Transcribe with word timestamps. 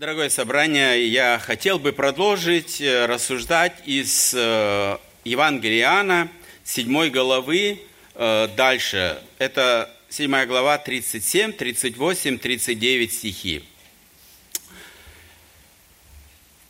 Дорогое 0.00 0.30
собрание, 0.30 1.06
я 1.06 1.38
хотел 1.38 1.78
бы 1.78 1.92
продолжить 1.92 2.80
э, 2.80 3.04
рассуждать 3.04 3.74
из 3.84 4.32
э, 4.34 4.96
Евангелия 5.24 5.80
Иоанна, 5.82 6.32
7 6.64 7.10
главы, 7.10 7.82
э, 8.14 8.48
дальше. 8.56 9.22
Это 9.36 9.94
7 10.08 10.46
глава, 10.46 10.78
37, 10.78 11.52
38, 11.52 12.38
39 12.38 13.12
стихи. 13.12 13.62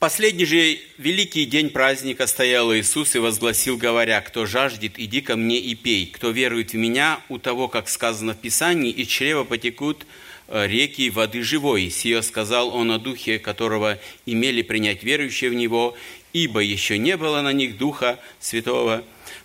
Последний 0.00 0.44
же 0.44 0.80
великий 0.98 1.44
день 1.44 1.70
праздника 1.70 2.26
стоял 2.26 2.74
Иисус 2.74 3.14
и 3.14 3.20
возгласил, 3.20 3.76
говоря, 3.76 4.20
«Кто 4.22 4.44
жаждет, 4.44 4.94
иди 4.96 5.20
ко 5.20 5.36
мне 5.36 5.60
и 5.60 5.76
пей. 5.76 6.06
Кто 6.06 6.30
верует 6.30 6.72
в 6.72 6.76
Меня, 6.76 7.20
у 7.28 7.38
того, 7.38 7.68
как 7.68 7.88
сказано 7.88 8.34
в 8.34 8.38
Писании, 8.38 8.90
из 8.90 9.06
чрева 9.06 9.44
потекут 9.44 10.04
реки 10.50 11.10
воды 11.10 11.42
живой. 11.42 11.90
Сие 11.90 12.22
сказал 12.22 12.74
он 12.74 12.90
о 12.90 12.98
духе, 12.98 13.38
которого 13.38 13.98
имели 14.26 14.62
принять 14.62 15.02
верующие 15.02 15.50
в 15.50 15.54
него, 15.54 15.96
ибо 16.32 16.60
еще 16.60 16.98
не 16.98 17.16
было 17.16 17.40
на 17.40 17.52
них 17.52 17.78
духа 17.78 18.18
святого, 18.40 19.04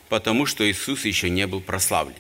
потому 0.10 0.46
что 0.46 0.70
Иисус 0.70 1.06
еще 1.06 1.30
не 1.30 1.48
был 1.48 1.62
прославлен. 1.62 2.16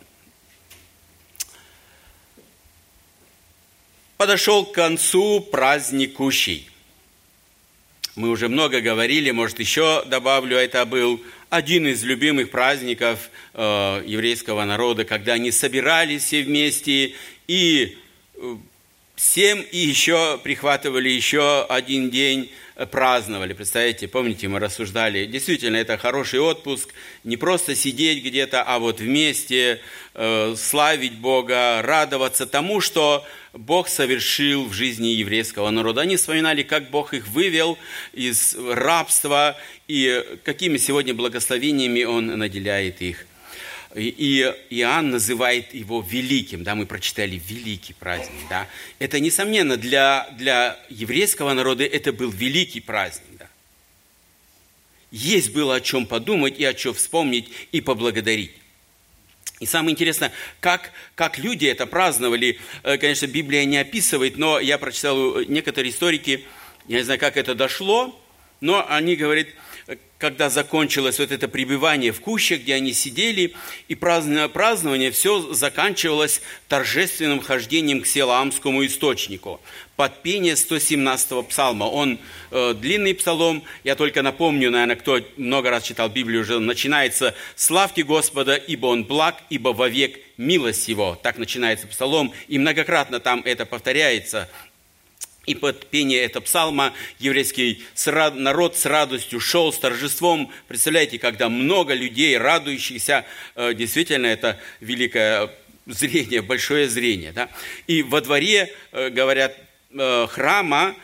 Подошел 4.18 4.66
к 4.66 4.72
концу 4.72 5.42
праздник. 5.42 6.18
Мы 8.16 8.30
уже 8.30 8.48
много 8.48 8.80
говорили, 8.80 9.32
может, 9.32 9.60
еще 9.60 10.06
добавлю, 10.06 10.56
это 10.56 10.86
был 10.86 11.22
один 11.50 11.86
из 11.86 12.02
любимых 12.04 12.50
праздников 12.50 13.30
э, 13.54 14.04
еврейского 14.06 14.64
народа, 14.64 15.04
когда 15.04 15.34
они 15.34 15.52
собирались 15.52 16.24
все 16.24 16.44
вместе 16.44 17.14
и 17.48 17.98
э, 18.36 18.56
Семь 19.18 19.64
и 19.72 19.78
еще 19.78 20.38
прихватывали 20.44 21.08
еще 21.08 21.64
один 21.70 22.10
день, 22.10 22.52
э, 22.76 22.86
праздновали. 22.86 23.54
Представляете, 23.54 24.10
помните, 24.10 24.50
мы 24.50 24.60
рассуждали. 24.60 25.26
Действительно, 25.26 25.78
это 25.78 25.98
хороший 25.98 26.42
отпуск. 26.42 26.94
Не 27.24 27.38
просто 27.38 27.76
сидеть 27.76 28.26
где-то, 28.26 28.62
а 28.64 28.78
вот 28.78 29.00
вместе 29.00 29.80
э, 30.16 30.56
славить 30.58 31.14
Бога, 31.14 31.82
радоваться 31.82 32.46
тому, 32.46 32.82
что 32.82 33.26
Бог 33.54 33.88
совершил 33.88 34.66
в 34.66 34.74
жизни 34.74 35.08
еврейского 35.08 35.70
народа. 35.70 36.02
Они 36.02 36.18
вспоминали, 36.18 36.64
как 36.64 36.90
Бог 36.90 37.14
их 37.14 37.26
вывел 37.30 37.78
из 38.12 38.54
рабства 38.56 39.56
и 39.88 40.26
какими 40.44 40.76
сегодня 40.76 41.14
благословениями 41.14 42.04
Он 42.04 42.38
наделяет 42.38 43.02
их. 43.02 43.26
И 43.96 44.54
Иоанн 44.72 45.12
называет 45.12 45.74
его 45.74 46.02
великим, 46.02 46.64
да, 46.64 46.76
мы 46.76 46.86
прочитали 46.86 47.42
великий 47.48 47.94
праздник, 47.94 48.42
да. 48.50 48.68
Это, 49.00 49.22
несомненно, 49.22 49.78
для, 49.78 50.30
для 50.38 50.78
еврейского 50.90 51.54
народа 51.54 51.86
это 51.86 52.12
был 52.12 52.30
великий 52.30 52.82
праздник, 52.82 53.38
да. 53.40 53.48
Есть 55.12 55.54
было 55.54 55.76
о 55.76 55.82
чем 55.82 56.08
подумать 56.08 56.60
и 56.60 56.66
о 56.66 56.74
чем 56.74 56.94
вспомнить 56.94 57.50
и 57.72 57.80
поблагодарить. 57.80 58.52
И 59.62 59.66
самое 59.66 59.94
интересное, 59.94 60.34
как, 60.60 60.92
как 61.16 61.38
люди 61.38 61.66
это 61.66 61.86
праздновали, 61.86 62.60
э, 62.84 62.98
конечно, 62.98 63.28
Библия 63.28 63.64
не 63.64 63.78
описывает, 63.78 64.36
но 64.36 64.60
я 64.60 64.78
прочитал 64.78 65.40
некоторые 65.44 65.94
историки, 65.94 66.44
я 66.88 66.98
не 66.98 67.04
знаю, 67.04 67.20
как 67.20 67.38
это 67.38 67.56
дошло, 67.56 68.22
но 68.62 68.86
они 68.90 69.16
говорят, 69.16 69.48
когда 70.18 70.50
закончилось 70.50 71.20
вот 71.20 71.32
это 71.32 71.48
пребывание 71.48 72.12
в 72.12 72.22
куще, 72.22 72.56
где 72.56 72.76
они 72.76 72.94
сидели, 72.94 73.54
и 73.88 73.96
празднование, 73.96 74.50
празднование 74.50 75.12
все 75.12 75.54
заканчивалось 75.54 76.42
торжественным 76.68 77.42
хождением 77.42 78.02
к 78.02 78.08
Селамскому 78.08 78.86
источнику 78.86 79.60
под 79.98 80.24
пение 80.24 80.54
117-го 80.54 81.44
псалма. 81.44 81.84
Он 81.86 82.18
э, 82.52 82.74
длинный 82.74 83.14
псалом, 83.14 83.64
я 83.84 83.96
только 83.96 84.22
напомню, 84.22 84.72
наверное, 84.72 84.96
кто 84.96 85.20
много 85.38 85.70
раз 85.70 85.84
читал 85.84 86.10
Библию, 86.10 86.42
уже 86.42 86.60
начинается 86.60 87.36
«Славьте 87.56 88.04
Господа, 88.04 88.56
ибо 88.56 88.88
Он 88.88 89.04
благ, 89.04 89.36
ибо 89.50 89.70
вовек 89.70 90.20
милость 90.38 90.88
Его». 90.88 91.20
Так 91.22 91.38
начинается 91.38 91.88
псалом, 91.88 92.34
и 92.48 92.58
многократно 92.58 93.20
там 93.20 93.42
это 93.46 93.66
повторяется. 93.66 94.50
И 95.46 95.54
под 95.54 95.88
пение 95.88 96.22
этого 96.22 96.44
псалма 96.44 96.94
еврейский 97.20 97.84
народ 98.06 98.76
с 98.76 98.86
радостью 98.86 99.40
шел, 99.40 99.72
с 99.72 99.78
торжеством. 99.78 100.52
Представляете, 100.68 101.20
когда 101.20 101.50
много 101.50 101.94
людей, 101.94 102.38
радующихся, 102.38 103.26
э, 103.56 103.74
действительно 103.74 104.28
это 104.28 104.60
великое 104.80 105.52
зрение, 105.86 106.42
большое 106.42 106.90
зрение. 106.90 107.32
Да? 107.32 107.50
И 107.86 108.02
во 108.02 108.22
дворе, 108.22 108.74
э, 108.92 109.10
говорят, 109.10 109.56
э, 109.92 110.28
храма 110.30 110.96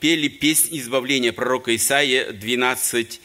пели 0.00 0.28
песнь 0.28 0.78
избавления 0.78 1.30
пророка 1.30 1.76
Исаия 1.76 2.32
12, 2.32 3.20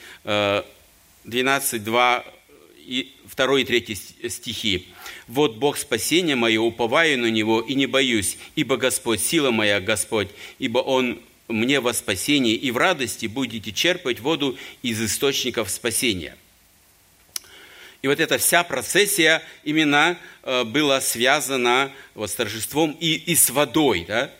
12 1.23 1.81
2, 1.81 2.25
2 3.38 3.59
и 3.61 3.63
3 3.63 3.95
стихи. 4.29 4.85
Вот 5.29 5.57
Бог 5.57 5.78
спасения 5.78 6.35
мое, 6.35 6.59
уповаю 6.59 7.19
на 7.19 7.28
Него 7.28 7.62
и 7.62 7.75
не 7.75 7.85
боюсь, 7.85 8.35
ибо 8.56 8.78
Господь, 8.78 9.22
сила 9.22 9.51
моя, 9.51 9.79
Господь, 9.79 10.29
ибо 10.57 10.79
Он 10.79 11.22
мне 11.47 11.79
во 11.79 11.94
спасении, 11.94 12.56
и 12.56 12.72
в 12.72 12.78
радости 12.78 13.28
будете 13.28 13.72
черпать 13.72 14.19
воду 14.19 14.57
из 14.81 15.00
источников 15.00 15.69
спасения». 15.69 16.35
И 18.01 18.07
вот 18.07 18.19
эта 18.19 18.40
вся 18.40 18.63
процессия 18.63 19.44
именно 19.63 20.17
э, 20.44 20.63
была 20.63 21.00
связана 21.00 21.91
вот 22.16 22.31
с 22.31 22.34
торжеством 22.34 22.97
и, 23.00 23.13
и 23.13 23.35
с 23.35 23.50
водой. 23.50 24.06
Да? 24.07 24.31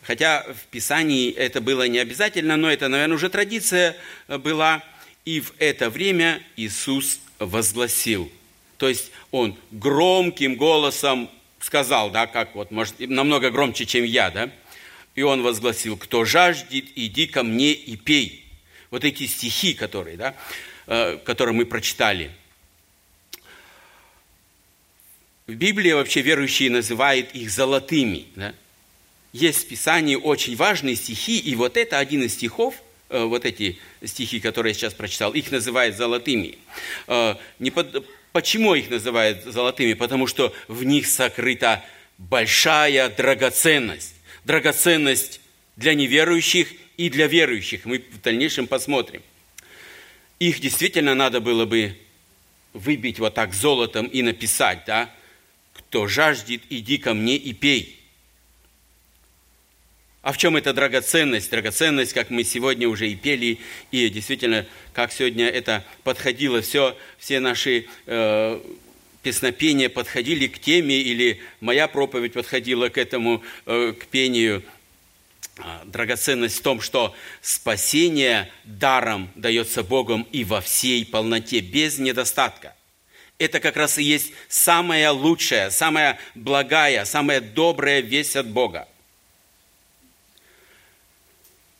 Хотя 0.00 0.44
в 0.44 0.66
Писании 0.70 1.30
это 1.30 1.60
было 1.60 1.86
не 1.86 1.98
обязательно, 1.98 2.56
но 2.56 2.72
это, 2.72 2.88
наверное, 2.88 3.16
уже 3.16 3.28
традиция 3.28 3.96
э, 4.28 4.38
была. 4.38 4.82
И 5.26 5.40
в 5.40 5.52
это 5.58 5.90
время 5.90 6.42
Иисус 6.56 7.20
возгласил– 7.38 8.32
то 8.82 8.88
есть 8.88 9.12
он 9.30 9.56
громким 9.70 10.56
голосом 10.56 11.30
сказал, 11.60 12.10
да, 12.10 12.26
как 12.26 12.56
вот, 12.56 12.72
может, 12.72 12.98
намного 12.98 13.52
громче, 13.52 13.86
чем 13.86 14.02
я, 14.02 14.28
да, 14.32 14.50
и 15.14 15.22
он 15.22 15.44
возгласил, 15.44 15.96
кто 15.96 16.24
жаждет, 16.24 16.86
иди 16.96 17.28
ко 17.28 17.44
мне 17.44 17.74
и 17.74 17.94
пей. 17.94 18.44
Вот 18.90 19.04
эти 19.04 19.28
стихи, 19.28 19.74
которые, 19.74 20.16
да, 20.16 20.34
э, 20.88 21.16
которые 21.18 21.54
мы 21.54 21.64
прочитали. 21.64 22.32
В 25.46 25.54
Библии 25.54 25.92
вообще 25.92 26.20
верующие 26.20 26.68
называют 26.68 27.36
их 27.36 27.52
золотыми. 27.52 28.26
Да? 28.34 28.52
Есть 29.32 29.66
в 29.66 29.68
Писании 29.68 30.16
очень 30.16 30.56
важные 30.56 30.96
стихи, 30.96 31.38
и 31.38 31.54
вот 31.54 31.76
это 31.76 32.00
один 32.00 32.24
из 32.24 32.32
стихов, 32.32 32.82
э, 33.10 33.22
вот 33.22 33.44
эти 33.44 33.78
стихи, 34.04 34.40
которые 34.40 34.72
я 34.72 34.74
сейчас 34.74 34.92
прочитал, 34.92 35.34
их 35.34 35.52
называют 35.52 35.96
золотыми. 35.96 36.58
Э, 37.06 37.36
не 37.60 37.70
под, 37.70 38.04
Почему 38.32 38.74
их 38.74 38.88
называют 38.88 39.44
золотыми? 39.44 39.92
Потому 39.92 40.26
что 40.26 40.54
в 40.66 40.84
них 40.84 41.06
сокрыта 41.06 41.84
большая 42.18 43.10
драгоценность. 43.10 44.14
Драгоценность 44.44 45.40
для 45.76 45.94
неверующих 45.94 46.68
и 46.96 47.10
для 47.10 47.26
верующих. 47.26 47.84
Мы 47.84 48.04
в 48.10 48.20
дальнейшем 48.20 48.66
посмотрим. 48.66 49.22
Их 50.38 50.60
действительно 50.60 51.14
надо 51.14 51.40
было 51.40 51.66
бы 51.66 51.96
выбить 52.72 53.18
вот 53.18 53.34
так 53.34 53.52
золотом 53.52 54.06
и 54.06 54.22
написать, 54.22 54.84
да? 54.86 55.10
Кто 55.74 56.06
жаждет, 56.06 56.62
иди 56.70 56.98
ко 56.98 57.14
мне 57.14 57.36
и 57.36 57.52
пей. 57.52 58.01
А 60.22 60.30
в 60.32 60.38
чем 60.38 60.56
эта 60.56 60.72
драгоценность? 60.72 61.50
Драгоценность, 61.50 62.12
как 62.12 62.30
мы 62.30 62.44
сегодня 62.44 62.88
уже 62.88 63.08
и 63.08 63.16
пели, 63.16 63.58
и 63.90 64.08
действительно, 64.08 64.66
как 64.92 65.12
сегодня 65.12 65.48
это 65.48 65.84
подходило, 66.04 66.62
все, 66.62 66.96
все 67.18 67.40
наши 67.40 67.86
э, 68.06 68.60
песнопения 69.24 69.88
подходили 69.88 70.46
к 70.46 70.60
теме, 70.60 70.96
или 70.96 71.40
моя 71.60 71.88
проповедь 71.88 72.34
подходила 72.34 72.88
к 72.88 72.98
этому, 72.98 73.42
э, 73.66 73.94
к 73.98 74.06
пению. 74.06 74.62
А, 75.58 75.82
драгоценность 75.84 76.58
в 76.58 76.62
том, 76.62 76.80
что 76.80 77.14
спасение 77.40 78.50
даром 78.64 79.28
дается 79.34 79.82
Богом 79.82 80.26
и 80.32 80.44
во 80.44 80.60
всей 80.60 81.04
полноте, 81.04 81.60
без 81.60 81.98
недостатка. 81.98 82.74
Это 83.38 83.58
как 83.58 83.76
раз 83.76 83.98
и 83.98 84.04
есть 84.04 84.32
самая 84.48 85.10
лучшая, 85.10 85.70
самая 85.70 86.18
благая, 86.36 87.04
самая 87.04 87.40
добрая 87.40 88.00
весть 88.00 88.36
от 88.36 88.46
Бога. 88.46 88.88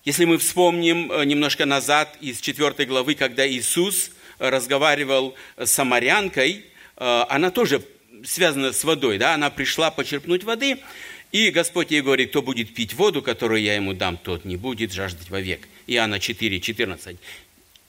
Если 0.04 0.25
мы 0.25 0.38
вспомним 0.38 1.12
э, 1.12 1.25
немножко 1.25 1.64
назад 1.64 2.16
из 2.20 2.40
4 2.40 2.87
главы, 2.87 3.14
когда 3.14 3.49
Иисус 3.49 4.10
э, 4.40 4.49
разговаривал 4.49 5.37
с 5.56 5.70
самарянкой, 5.70 6.64
э, 6.96 7.25
она 7.28 7.52
тоже 7.52 7.84
связана 8.25 8.72
с 8.72 8.82
водой, 8.82 9.19
да, 9.19 9.34
она 9.34 9.49
пришла 9.49 9.93
почерпнуть 9.93 10.43
воды, 10.43 10.78
и 11.31 11.50
Господь 11.50 11.93
ей 11.93 12.02
говорит, 12.02 12.31
кто 12.31 12.43
будет 12.43 12.75
пить 12.75 12.94
воду, 12.94 13.22
которую 13.22 13.62
я 13.62 13.76
ему 13.76 13.94
дам, 13.94 14.16
тот 14.16 14.44
не 14.44 14.56
будет 14.56 14.93
жаждать 14.93 15.31
вовек. 15.31 15.69
Иоанна 15.87 16.19
4, 16.19 16.60
14. 16.60 17.16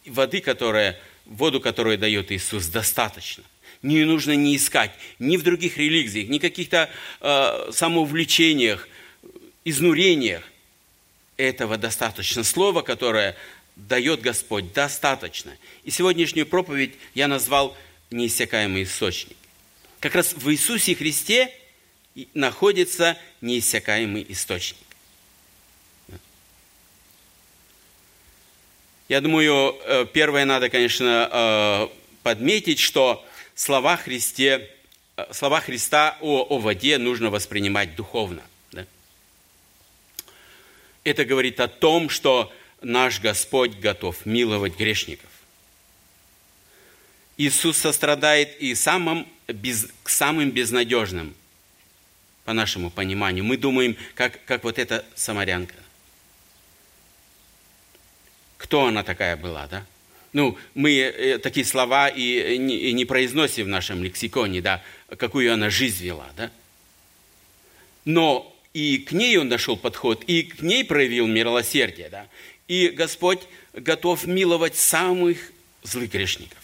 Воды, 0.06 0.40
которая, 0.40 1.00
воду, 1.26 1.60
которую 1.60 1.98
дает 1.98 2.32
Иисус, 2.32 2.68
достаточно. 2.68 3.44
Не 3.82 4.06
нужно 4.06 4.34
не 4.34 4.56
искать 4.56 4.92
ни 5.18 5.36
в 5.36 5.42
других 5.42 5.78
религиях, 5.78 6.30
ни 6.30 6.38
каких-то 6.38 6.92
э, 7.22 7.72
самоувлечениях, 7.72 8.88
изнурениях 9.66 10.44
этого 11.38 11.78
достаточно. 11.78 12.44
Слово, 12.44 12.82
которое 12.82 13.36
дает 13.76 14.22
Господь, 14.22 14.74
достаточно. 14.74 15.58
И 15.84 15.92
сегодняшнюю 15.92 16.46
проповедь 16.46 16.94
я 17.16 17.28
назвал 17.28 17.76
«Неиссякаемый 18.12 18.84
источник». 18.84 19.38
Как 20.00 20.16
раз 20.16 20.34
в 20.34 20.52
Иисусе 20.52 20.96
Христе 20.96 21.52
находится 22.34 23.18
неиссякаемый 23.42 24.26
источник. 24.30 24.78
Я 29.10 29.22
думаю, 29.22 29.76
э, 29.86 30.06
первое 30.12 30.46
надо, 30.46 30.70
конечно, 30.70 31.30
э, 31.32 31.88
подметить, 32.24 32.80
что 32.80 33.26
слова, 33.54 33.98
Христе, 33.98 34.70
э, 35.18 35.26
слова 35.32 35.60
Христа 35.60 36.18
о, 36.22 36.42
о 36.42 36.58
воде 36.60 36.98
нужно 36.98 37.30
воспринимать 37.30 37.96
духовно. 37.96 38.44
Это 41.04 41.26
говорит 41.26 41.60
о 41.60 41.68
том, 41.68 42.10
что 42.10 42.52
наш 42.82 43.20
Господь 43.20 43.78
готов 43.80 44.26
миловать 44.26 44.78
грешников. 44.78 45.30
Иисус 47.38 47.78
сострадает 47.78 48.60
и 48.62 48.76
самым, 48.76 49.28
без, 49.48 49.88
к 50.04 50.10
самым 50.10 50.52
безнадежным, 50.52 51.34
по 52.46 52.54
нашему 52.54 52.90
пониманию. 52.90 53.44
Мы 53.44 53.58
думаем, 53.58 53.98
как, 54.16 54.44
как 54.46 54.64
вот 54.64 54.78
эта 54.78 55.06
самарянка. 55.16 55.76
Кто 58.58 58.86
она 58.86 59.04
такая 59.04 59.36
была, 59.38 59.68
да? 59.68 59.86
Ну, 60.34 60.58
мы 60.74 60.98
э, 60.98 61.38
такие 61.38 61.66
слова 61.66 62.10
и 62.10 62.58
не, 62.58 62.76
и 62.76 63.06
произносим 63.06 63.66
в 63.66 63.70
нашем 63.70 64.04
лексиконе, 64.04 64.62
да, 64.62 64.82
какую 65.18 65.54
она 65.54 65.70
жизнь 65.70 66.04
вела, 66.04 66.28
да? 66.36 66.52
Но 68.06 68.53
и 68.74 68.98
к 68.98 69.12
ней 69.12 69.38
он 69.38 69.50
нашел 69.50 69.78
подход, 69.78 70.24
и 70.26 70.44
к 70.44 70.62
ней 70.62 70.84
проявил 70.84 71.28
милосердие, 71.28 72.10
да? 72.10 72.28
И 72.68 72.90
Господь 72.90 73.42
готов 73.74 74.26
миловать 74.26 74.76
самых 74.76 75.38
злых 75.84 76.10
грешников. 76.12 76.58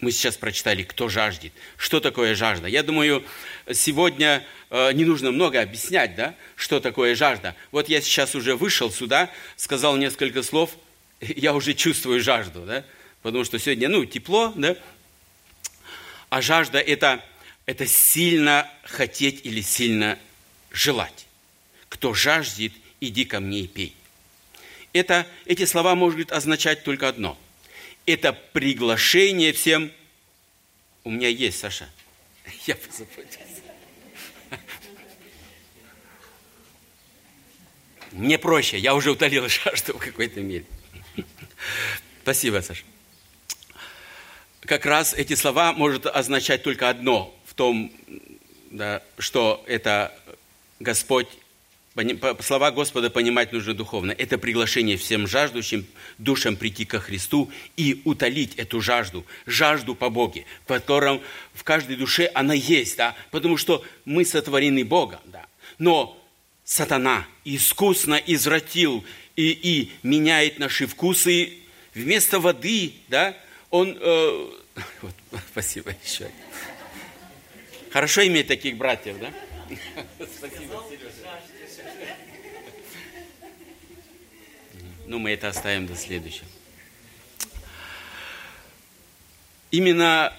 Мы 0.00 0.12
сейчас 0.12 0.36
прочитали, 0.36 0.84
кто 0.84 1.08
жаждет. 1.08 1.52
Что 1.76 1.98
такое 1.98 2.36
жажда? 2.36 2.68
Я 2.68 2.84
думаю, 2.84 3.24
сегодня 3.72 4.46
э, 4.70 4.92
не 4.92 5.04
нужно 5.04 5.32
много 5.32 5.60
объяснять, 5.60 6.14
да, 6.14 6.36
что 6.54 6.78
такое 6.78 7.16
жажда. 7.16 7.56
Вот 7.72 7.88
я 7.88 8.00
сейчас 8.00 8.36
уже 8.36 8.54
вышел 8.54 8.92
сюда, 8.92 9.28
сказал 9.56 9.96
несколько 9.96 10.44
слов, 10.44 10.70
я 11.20 11.52
уже 11.52 11.74
чувствую 11.74 12.20
жажду, 12.20 12.60
да, 12.60 12.84
потому 13.22 13.44
что 13.44 13.58
сегодня, 13.58 13.88
ну, 13.88 14.04
тепло, 14.04 14.52
да, 14.54 14.76
а 16.28 16.42
жажда 16.42 16.78
это, 16.78 17.24
это 17.68 17.86
сильно 17.86 18.66
хотеть 18.82 19.44
или 19.44 19.60
сильно 19.60 20.18
желать. 20.70 21.26
Кто 21.90 22.14
жаждет, 22.14 22.72
иди 22.98 23.26
ко 23.26 23.40
мне 23.40 23.60
и 23.60 23.66
пей. 23.66 23.94
Это, 24.94 25.26
эти 25.44 25.66
слова 25.66 25.94
могут 25.94 26.32
означать 26.32 26.82
только 26.82 27.08
одно– 27.08 27.38
это 28.06 28.32
приглашение 28.32 29.52
всем. 29.52 29.92
У 31.04 31.10
меня 31.10 31.28
есть, 31.28 31.58
Саша. 31.58 31.90
Я 32.66 32.74
позаботился. 32.74 33.62
Мне 38.12 38.38
проще, 38.38 38.78
я 38.78 38.94
уже 38.94 39.10
утолил 39.10 39.46
жажду 39.50 39.92
в 39.92 39.98
какой-то 39.98 40.40
мере. 40.40 40.64
Спасибо, 42.22 42.62
Саша. 42.62 42.82
Как 44.60 44.86
раз 44.86 45.12
эти 45.12 45.34
слова 45.34 45.74
может 45.74 46.06
означать 46.06 46.62
только 46.62 46.88
одно 46.88 47.37
том, 47.58 47.90
да, 48.70 49.02
что 49.18 49.62
это 49.66 50.16
Господь 50.80 51.26
Слова 52.42 52.70
Господа 52.70 53.10
понимать 53.10 53.52
нужно 53.52 53.74
духовно. 53.74 54.12
Это 54.12 54.38
приглашение 54.38 54.96
всем 54.96 55.26
жаждущим 55.26 55.84
душам 56.18 56.54
прийти 56.54 56.84
ко 56.84 57.00
Христу 57.00 57.50
и 57.76 58.00
утолить 58.04 58.54
эту 58.54 58.80
жажду, 58.80 59.26
жажду 59.46 59.96
по 59.96 60.08
Боге, 60.08 60.44
в 60.62 60.68
котором 60.68 61.20
в 61.54 61.64
каждой 61.64 61.96
душе 61.96 62.30
она 62.34 62.54
есть, 62.54 62.96
да, 62.96 63.16
потому 63.32 63.56
что 63.56 63.84
мы 64.04 64.24
сотворены 64.24 64.84
Богом, 64.84 65.18
да. 65.24 65.44
Но 65.78 66.16
сатана 66.62 67.26
искусно 67.44 68.14
извратил 68.14 69.04
и, 69.34 69.50
и 69.50 69.90
меняет 70.04 70.60
наши 70.60 70.86
вкусы 70.86 71.54
вместо 71.94 72.38
воды, 72.38 72.92
да, 73.08 73.36
он... 73.70 73.98
Э, 74.00 74.46
вот, 75.02 75.14
спасибо 75.50 75.92
еще. 76.04 76.30
Хорошо 77.90 78.26
иметь 78.26 78.48
таких 78.48 78.76
братьев, 78.76 79.16
да? 79.18 79.32
Ну, 85.06 85.18
мы 85.18 85.30
это 85.30 85.48
оставим 85.48 85.86
до 85.86 85.96
следующего. 85.96 86.46
Именно 89.70 90.36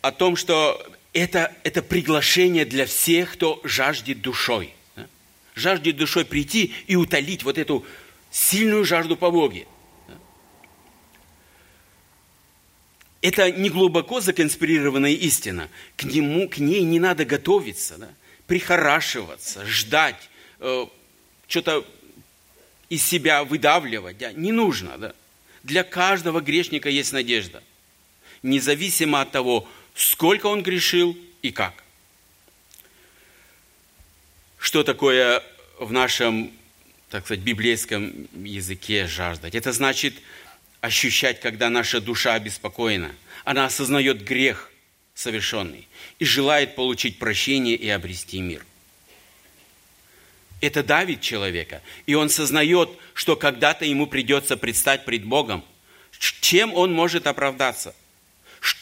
о 0.00 0.12
том, 0.12 0.36
что 0.36 0.82
это, 1.12 1.54
это 1.62 1.82
приглашение 1.82 2.64
для 2.64 2.86
всех, 2.86 3.34
кто 3.34 3.60
жаждет 3.64 4.22
душой. 4.22 4.72
Да? 4.96 5.06
Жаждет 5.54 5.96
душой 5.96 6.24
прийти 6.24 6.74
и 6.86 6.96
утолить 6.96 7.42
вот 7.42 7.58
эту 7.58 7.84
сильную 8.30 8.84
жажду 8.84 9.16
по 9.16 9.30
Боге. 9.30 9.66
Да? 10.06 10.14
Это 13.20 13.50
не 13.50 13.68
глубоко 13.68 14.20
законспирированная 14.20 15.12
истина. 15.12 15.68
К, 15.96 16.04
нему, 16.04 16.48
к 16.48 16.58
ней 16.58 16.82
не 16.82 17.00
надо 17.00 17.24
готовиться, 17.24 17.98
да? 17.98 18.08
прихорашиваться, 18.46 19.66
ждать, 19.66 20.30
э, 20.60 20.86
что-то 21.48 21.84
из 22.88 23.04
себя 23.04 23.42
выдавливать. 23.42 24.18
Да? 24.18 24.32
Не 24.32 24.52
нужно. 24.52 24.96
Да? 24.98 25.14
Для 25.64 25.82
каждого 25.82 26.40
грешника 26.40 26.88
есть 26.88 27.12
надежда. 27.12 27.62
Независимо 28.42 29.20
от 29.20 29.32
того, 29.32 29.68
сколько 29.94 30.46
он 30.46 30.62
грешил 30.62 31.18
и 31.42 31.50
как. 31.50 31.82
Что 34.58 34.84
такое 34.84 35.42
в 35.80 35.90
нашем, 35.92 36.52
так 37.10 37.24
сказать, 37.24 37.42
библейском 37.42 38.28
языке 38.32 39.08
жаждать? 39.08 39.56
Это 39.56 39.72
значит 39.72 40.14
ощущать, 40.80 41.40
когда 41.40 41.70
наша 41.70 42.00
душа 42.00 42.34
обеспокоена. 42.34 43.14
Она 43.44 43.66
осознает 43.66 44.22
грех 44.24 44.70
совершенный 45.14 45.88
и 46.18 46.24
желает 46.24 46.74
получить 46.74 47.18
прощение 47.18 47.76
и 47.76 47.88
обрести 47.88 48.40
мир– 48.40 48.64
это 50.60 50.82
давит 50.82 51.20
человека. 51.20 51.82
И 52.06 52.14
он 52.14 52.28
сознает, 52.28 52.90
что 53.14 53.36
когда-то 53.36 53.84
ему 53.84 54.06
придется 54.06 54.56
предстать 54.56 55.04
пред 55.04 55.24
Богом. 55.24 55.64
Чем 56.40 56.74
он 56.74 56.92
может 56.92 57.26
оправдаться? 57.26 57.94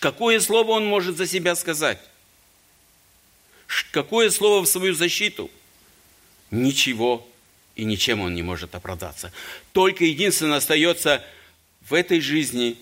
Какое 0.01 0.41
слово 0.41 0.73
он 0.73 0.87
может 0.87 1.17
за 1.17 1.27
себя 1.27 1.55
сказать? 1.55 2.01
Какое 3.91 4.31
слово 4.31 4.65
в 4.65 4.69
свою 4.69 4.95
защиту? 4.95 5.51
Ничего 6.51 7.29
и 7.75 7.85
ничем 7.85 8.21
он 8.23 8.35
не 8.35 8.43
может 8.43 8.75
оправдаться. 8.75 9.33
Только 9.73 10.05
единственное 10.05 10.59
остается 10.59 11.23
в 11.89 11.95
этой 11.95 12.21
жизни 12.21 12.77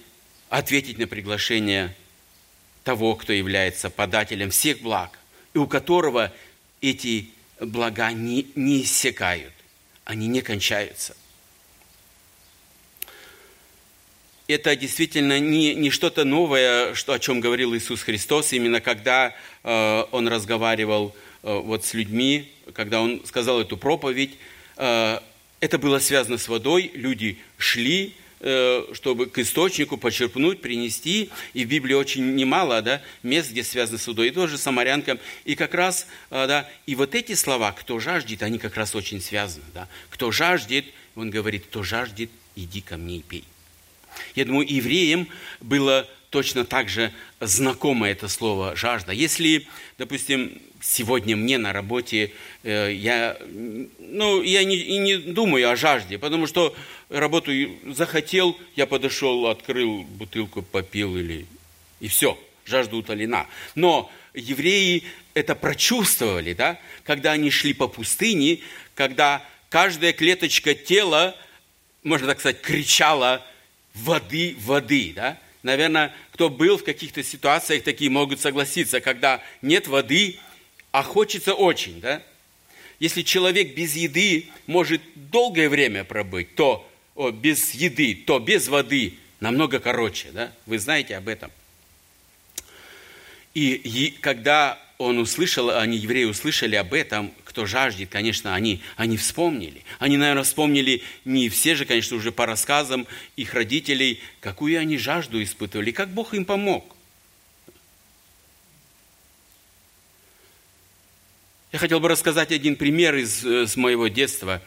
ответить 0.49 0.99
на 0.99 1.07
приглашение 1.07 1.95
того, 2.85 3.15
кто 3.17 3.33
является 3.33 3.91
подателем 3.91 4.51
всех 4.51 4.81
благ, 4.81 5.19
и 5.53 5.59
у 5.59 5.67
которого 5.67 6.33
эти 6.81 7.29
блага 7.61 8.13
не, 8.13 8.47
не 8.55 8.83
иссякают, 8.83 9.53
они 10.05 10.27
не 10.27 10.41
кончаются. 10.41 11.17
Это 14.47 14.77
действительно 14.77 15.39
не, 15.39 15.75
не 15.75 15.91
что-то 15.91 16.25
новое, 16.25 16.95
что, 16.95 17.15
о 17.15 17.19
чем 17.19 17.41
говорил 17.41 17.75
Иисус 17.75 18.03
Христос, 18.03 18.53
именно 18.53 18.81
когда 18.81 19.35
э, 19.63 20.05
Он 20.13 20.29
разговаривал 20.29 21.17
э, 21.43 21.55
вот 21.55 21.85
с 21.85 21.95
людьми, 21.95 22.53
когда 22.75 23.01
Он 23.01 23.25
сказал 23.25 23.61
эту 23.61 23.79
проповедь, 23.79 24.37
э, 24.77 25.21
это 25.61 25.79
было 25.79 25.99
связано 25.99 26.37
с 26.37 26.49
водой, 26.49 26.91
люди 26.95 27.39
шли, 27.57 28.15
чтобы 28.93 29.27
к 29.27 29.39
источнику 29.39 29.97
почерпнуть, 29.97 30.61
принести. 30.61 31.31
И 31.55 31.65
в 31.65 31.69
Библии 31.69 31.95
очень 31.95 32.35
немало 32.35 32.83
да, 32.83 33.03
мест, 33.23 33.51
где 33.51 33.65
связано 33.65 33.99
с 33.99 34.07
водой. 34.07 34.29
И 34.29 34.31
тоже 34.31 34.59
самарянкам. 34.59 35.19
И 35.45 35.55
как 35.55 35.75
раз, 35.75 36.07
э, 36.31 36.47
да, 36.47 36.69
и 36.87 36.95
вот 36.95 37.15
эти 37.15 37.35
слова, 37.35 37.73
кто 37.73 37.99
жаждет, 37.99 38.43
они 38.43 38.59
как 38.59 38.77
раз 38.77 38.95
очень 38.95 39.21
связаны. 39.21 39.65
Да. 39.73 39.89
Кто 40.11 40.31
жаждет, 40.31 40.85
он 41.15 41.31
говорит, 41.31 41.65
кто 41.67 41.83
жаждет, 41.83 42.31
иди 42.55 42.81
ко 42.81 42.97
мне 42.97 43.17
и 43.17 43.23
пей. 43.23 43.45
Я 44.35 44.45
думаю, 44.45 44.67
евреям 44.69 45.29
было 45.61 46.09
точно 46.35 46.65
так 46.65 46.89
же 46.89 47.13
знакомо 47.39 48.09
это 48.09 48.27
слово 48.27 48.75
«жажда». 48.75 49.13
Если, 49.13 49.69
допустим, 49.99 50.61
сегодня 50.81 51.37
мне 51.37 51.59
на 51.59 51.73
работе, 51.73 52.33
э, 52.65 52.93
я, 52.93 53.37
ну, 54.01 54.43
я 54.43 54.65
не, 54.65 54.75
и 54.75 54.99
не 54.99 55.17
думаю 55.17 55.71
о 55.71 55.77
жажде, 55.77 56.19
потому 56.19 56.49
что 56.49 56.75
работу 57.09 57.53
захотел, 57.87 58.59
я 58.75 58.87
подошел, 58.87 59.47
открыл 59.47 60.03
бутылку, 60.03 60.63
попил 60.63 61.17
или... 61.17 61.47
И 62.01 62.09
все, 62.09 62.37
жажда 62.65 62.97
утолена. 62.97 63.47
Но 63.77 64.11
евреи 64.35 65.05
это 65.35 65.55
прочувствовали, 65.55 66.53
да, 66.53 66.81
когда 67.05 67.31
они 67.31 67.53
шли 67.53 67.75
по 67.75 67.87
пустыне, 67.87 68.59
когда 68.97 69.41
каждая 69.69 70.13
клеточка 70.13 70.75
тела, 70.75 71.37
можно 72.03 72.27
так 72.27 72.41
сказать, 72.41 72.61
кричала 72.61 73.47
воды, 73.95 74.57
воды, 74.59 75.13
да? 75.15 75.39
Наверное, 75.65 76.15
кто 76.31 76.51
был 76.51 76.77
в 76.77 76.85
каких-то 76.85 77.25
ситуациях, 77.25 77.83
такие 77.83 78.11
могут 78.11 78.39
согласиться, 78.39 79.01
когда 79.01 79.43
нет 79.63 79.89
воды, 79.89 80.39
а 80.93 81.03
хочется 81.03 81.55
очень, 81.55 82.01
да? 82.01 82.23
Если 83.01 83.23
человек 83.23 83.75
без 83.75 83.97
еды 83.97 84.51
может 84.67 85.01
долгое 85.15 85.71
время 85.71 86.05
пробыть, 86.05 86.55
то 86.55 86.89
о, 87.15 87.31
без 87.31 87.73
еды, 87.73 88.15
то 88.15 88.39
без 88.39 88.69
воды 88.69 89.15
намного 89.41 89.81
короче, 89.81 90.29
да? 90.33 90.53
Вы 90.67 90.79
знаете 90.79 91.17
об 91.17 91.29
этом. 91.29 91.51
И, 93.55 93.73
и 93.73 94.11
когда 94.11 94.79
он 94.99 95.19
услышал, 95.19 95.71
они, 95.71 95.97
евреи, 95.97 96.25
услышали 96.25 96.77
об 96.77 96.93
этом, 96.93 97.33
кто 97.55 97.67
жаждет, 97.67 98.09
конечно, 98.11 98.53
они, 98.57 98.83
они 98.97 99.17
вспомнили. 99.17 99.85
Они, 100.01 100.17
наверное, 100.17 100.43
вспомнили 100.43 101.03
не 101.25 101.49
все 101.49 101.77
же, 101.77 101.85
конечно, 101.85 102.17
уже 102.17 102.33
по 102.33 102.47
рассказам 102.47 103.07
их 103.37 103.55
родителей, 103.55 104.21
какую 104.41 104.77
они 104.81 104.99
жажду 104.99 105.41
испытывали, 105.41 105.93
как 105.93 106.09
Бог 106.09 106.35
им 106.35 106.45
помог. 106.47 106.85
Я 111.71 111.79
хотел 111.79 112.01
бы 112.01 112.09
рассказать 112.09 112.51
один 112.51 112.75
пример 112.75 113.15
из, 113.15 113.45
из 113.47 113.77
моего 113.77 114.09
детства. 114.09 114.61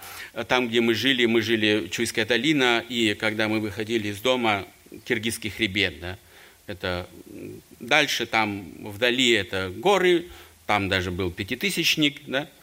Там, 0.47 0.69
где 0.69 0.79
мы 0.79 0.93
жили, 0.93 1.25
мы 1.25 1.41
жили 1.41 1.89
Чуйская 1.91 2.25
долина, 2.25 2.85
и 2.87 3.15
когда 3.15 3.49
мы 3.49 3.59
выходили 3.59 4.07
из 4.07 4.21
дома, 4.21 4.65
Киргизский 5.03 5.49
хребет, 5.49 5.99
да, 5.99 6.17
это 6.67 7.09
дальше 7.81 8.25
там 8.25 8.65
вдали 8.89 9.31
это 9.31 9.73
горы, 9.75 10.27
там 10.67 10.89
даже 10.89 11.11
был 11.11 11.31
пятитысячник, 11.31 12.21
да, 12.27 12.43
э, 12.43 12.56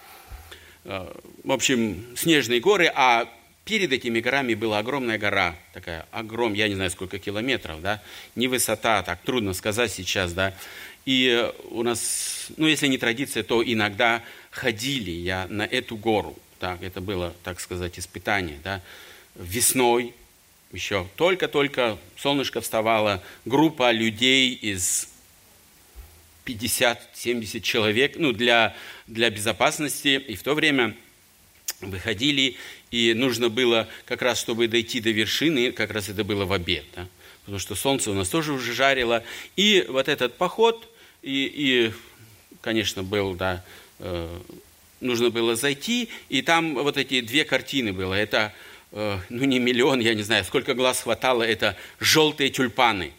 в 0.85 1.53
общем, 1.53 2.05
снежные 2.17 2.61
горы, 2.61 2.91
а 2.95 3.29
перед 3.65 3.93
этими 3.93 4.21
горами 4.21 4.55
была 4.55 4.79
огромная 4.79 5.19
гора, 5.19 5.57
такая 5.73 6.07
огром, 6.11 6.53
я 6.53 6.69
не 6.69 6.75
знаю 6.75 6.91
сколько 6.91 7.19
километров, 7.19 7.81
да, 7.81 8.03
не 8.35 8.49
высота, 8.49 9.03
так 9.03 9.23
трудно 9.23 9.55
сказать 9.55 9.91
сейчас, 9.91 10.33
да, 10.35 10.55
и 11.07 11.51
у 11.71 11.83
нас, 11.83 12.47
ну, 12.57 12.67
если 12.67 12.87
не 12.87 12.99
традиция, 12.99 13.43
то 13.43 13.63
иногда 13.63 14.23
ходили 14.51 15.11
я 15.11 15.47
на 15.51 15.63
эту 15.63 15.97
гору. 15.97 16.37
Так, 16.61 16.83
это 16.83 17.01
было, 17.01 17.35
так 17.43 17.61
сказать, 17.61 17.99
испытание. 17.99 18.59
Да. 18.65 18.81
Весной, 19.35 20.15
еще 20.73 21.07
только-только 21.17 21.99
солнышко 22.17 22.61
вставало, 22.61 23.23
группа 23.45 23.91
людей 23.93 24.55
из 24.55 25.09
50-70 26.45 27.61
человек, 27.61 28.15
ну, 28.17 28.33
для, 28.33 28.77
для 29.07 29.31
безопасности. 29.31 30.23
И 30.29 30.37
в 30.37 30.43
то 30.43 30.55
время 30.55 30.95
выходили, 31.81 32.57
и 32.91 33.15
нужно 33.15 33.49
было 33.49 33.89
как 34.05 34.23
раз, 34.23 34.41
чтобы 34.41 34.69
дойти 34.69 35.01
до 35.01 35.11
вершины, 35.11 35.73
как 35.73 35.91
раз 35.91 36.09
это 36.09 36.25
было 36.25 36.45
в 36.45 36.53
обед, 36.53 36.85
да? 36.95 37.07
потому 37.41 37.59
что 37.59 37.75
солнце 37.75 38.11
у 38.11 38.15
нас 38.15 38.29
тоже 38.29 38.53
уже 38.53 38.73
жарило. 38.73 39.23
И 39.57 39.85
вот 39.89 40.09
этот 40.09 40.37
поход, 40.37 40.89
и, 41.23 41.51
и 41.55 41.93
конечно, 42.61 43.03
был, 43.03 43.35
да, 43.35 43.65
э, 43.99 44.41
нужно 45.01 45.31
было 45.31 45.57
зайти, 45.57 46.09
и 46.29 46.43
там 46.43 46.75
вот 46.75 46.97
эти 46.97 47.21
две 47.21 47.45
картины 47.45 47.93
было. 47.93 48.15
Это, 48.15 48.55
э, 48.93 49.19
ну, 49.29 49.45
не 49.45 49.59
миллион, 49.59 50.01
я 50.01 50.15
не 50.15 50.23
знаю, 50.23 50.45
сколько 50.45 50.75
глаз 50.75 51.03
хватало, 51.03 51.43
это 51.43 51.77
желтые 52.01 52.51
тюльпаны. 52.51 53.13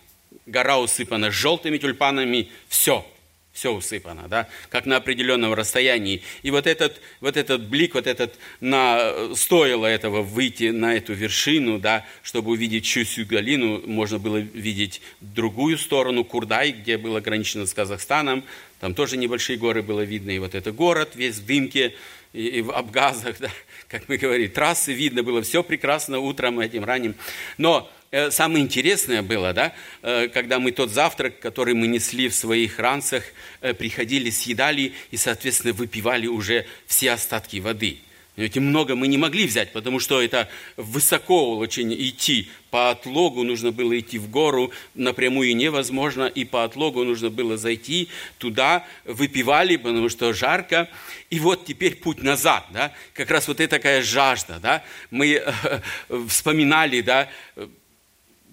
Гора 0.45 0.79
усыпана 0.79 1.31
желтыми 1.31 1.77
тюльпанами, 1.77 2.49
все– 2.67 3.05
все 3.55 3.71
усыпано, 3.71 4.27
да, 4.27 4.49
как 4.69 4.85
на 4.85 4.97
определенном 4.97 5.53
расстоянии. 5.53 6.21
И 6.43 6.51
вот 6.51 6.67
этот, 6.67 7.01
вот 7.21 7.37
этот 7.37 7.67
блик, 7.67 7.95
вот 7.95 8.05
этот, 8.05 8.35
на, 8.59 9.33
стоило 9.33 9.85
этого 9.85 10.21
выйти 10.21 10.71
на 10.71 10.95
эту 10.95 11.13
вершину, 11.13 11.79
да, 11.79 12.05
чтобы 12.21 12.51
увидеть 12.51 12.83
Чусью 12.83 13.25
долину, 13.25 13.81
можно 13.87 14.19
было 14.19 14.37
видеть 14.37 15.01
другую 15.21 15.77
сторону, 15.77 16.25
Курдай, 16.25 16.73
где 16.73 16.97
было 16.97 17.19
ограничено 17.19 17.65
с 17.65 17.73
Казахстаном, 17.73 18.43
там 18.81 18.93
тоже 18.93 19.15
небольшие 19.15 19.57
горы 19.57 19.81
было 19.81 20.01
видно, 20.01 20.31
и 20.31 20.39
вот 20.39 20.53
это 20.53 20.73
город 20.73 21.11
весь 21.15 21.37
в 21.37 21.45
дымке, 21.45 21.95
и, 22.35 22.59
и 22.59 22.61
в 22.61 22.71
обгазах, 22.71 23.37
да, 23.39 23.49
как 23.87 24.09
мы 24.09 24.17
говорим, 24.17 24.49
трассы 24.51 24.93
видно 24.93 25.23
было, 25.23 25.41
все 25.41 25.63
прекрасно 25.63 26.19
утром 26.19 26.59
этим 26.59 26.83
ранним. 26.83 27.15
Но 27.57 27.89
Э, 28.15 28.31
самое 28.31 28.63
интересное 28.63 29.21
было, 29.21 29.51
да, 29.51 29.73
э, 30.01 30.29
когда 30.29 30.59
мы 30.59 30.71
тот 30.71 30.89
завтрак, 30.89 31.39
который 31.39 31.73
мы 31.73 31.87
несли 31.87 32.29
в 32.29 32.33
своих 32.33 32.79
ранцах, 32.79 33.25
э, 33.59 33.73
приходили, 33.73 34.29
съедали 34.29 34.93
и, 35.11 35.17
соответственно, 35.17 35.73
выпивали 35.73 36.25
уже 36.27 36.65
все 36.87 37.11
остатки 37.11 37.57
воды. 37.57 37.97
Ведь 38.35 38.57
много 38.57 38.95
мы 38.95 39.07
не 39.07 39.17
могли 39.17 39.47
взять, 39.47 39.71
потому 39.71 39.99
что 39.99 40.21
это 40.21 40.49
высоко 40.75 41.57
очень 41.57 41.93
идти. 41.93 42.49
По 42.69 42.89
отлогу 42.89 43.43
нужно 43.43 43.71
было 43.71 43.97
идти 43.97 44.19
в 44.19 44.29
гору, 44.29 44.71
напрямую 44.93 45.55
невозможно, 45.55 46.25
и 46.25 46.43
по 46.43 46.65
отлогу 46.65 47.05
нужно 47.05 47.29
было 47.29 47.57
зайти 47.57 48.09
туда, 48.37 48.85
выпивали, 49.05 49.77
потому 49.77 50.09
что 50.09 50.33
жарко. 50.33 50.89
И 51.29 51.39
вот 51.39 51.65
теперь 51.65 51.95
путь 51.95 52.21
назад, 52.21 52.65
да, 52.71 52.91
как 53.13 53.31
раз 53.31 53.47
вот 53.47 53.61
это 53.61 53.77
такая 53.77 54.01
жажда, 54.01 54.59
да. 54.61 54.83
Мы 55.11 55.41
э, 55.41 55.79
вспоминали, 56.27 56.99
да, 56.99 57.29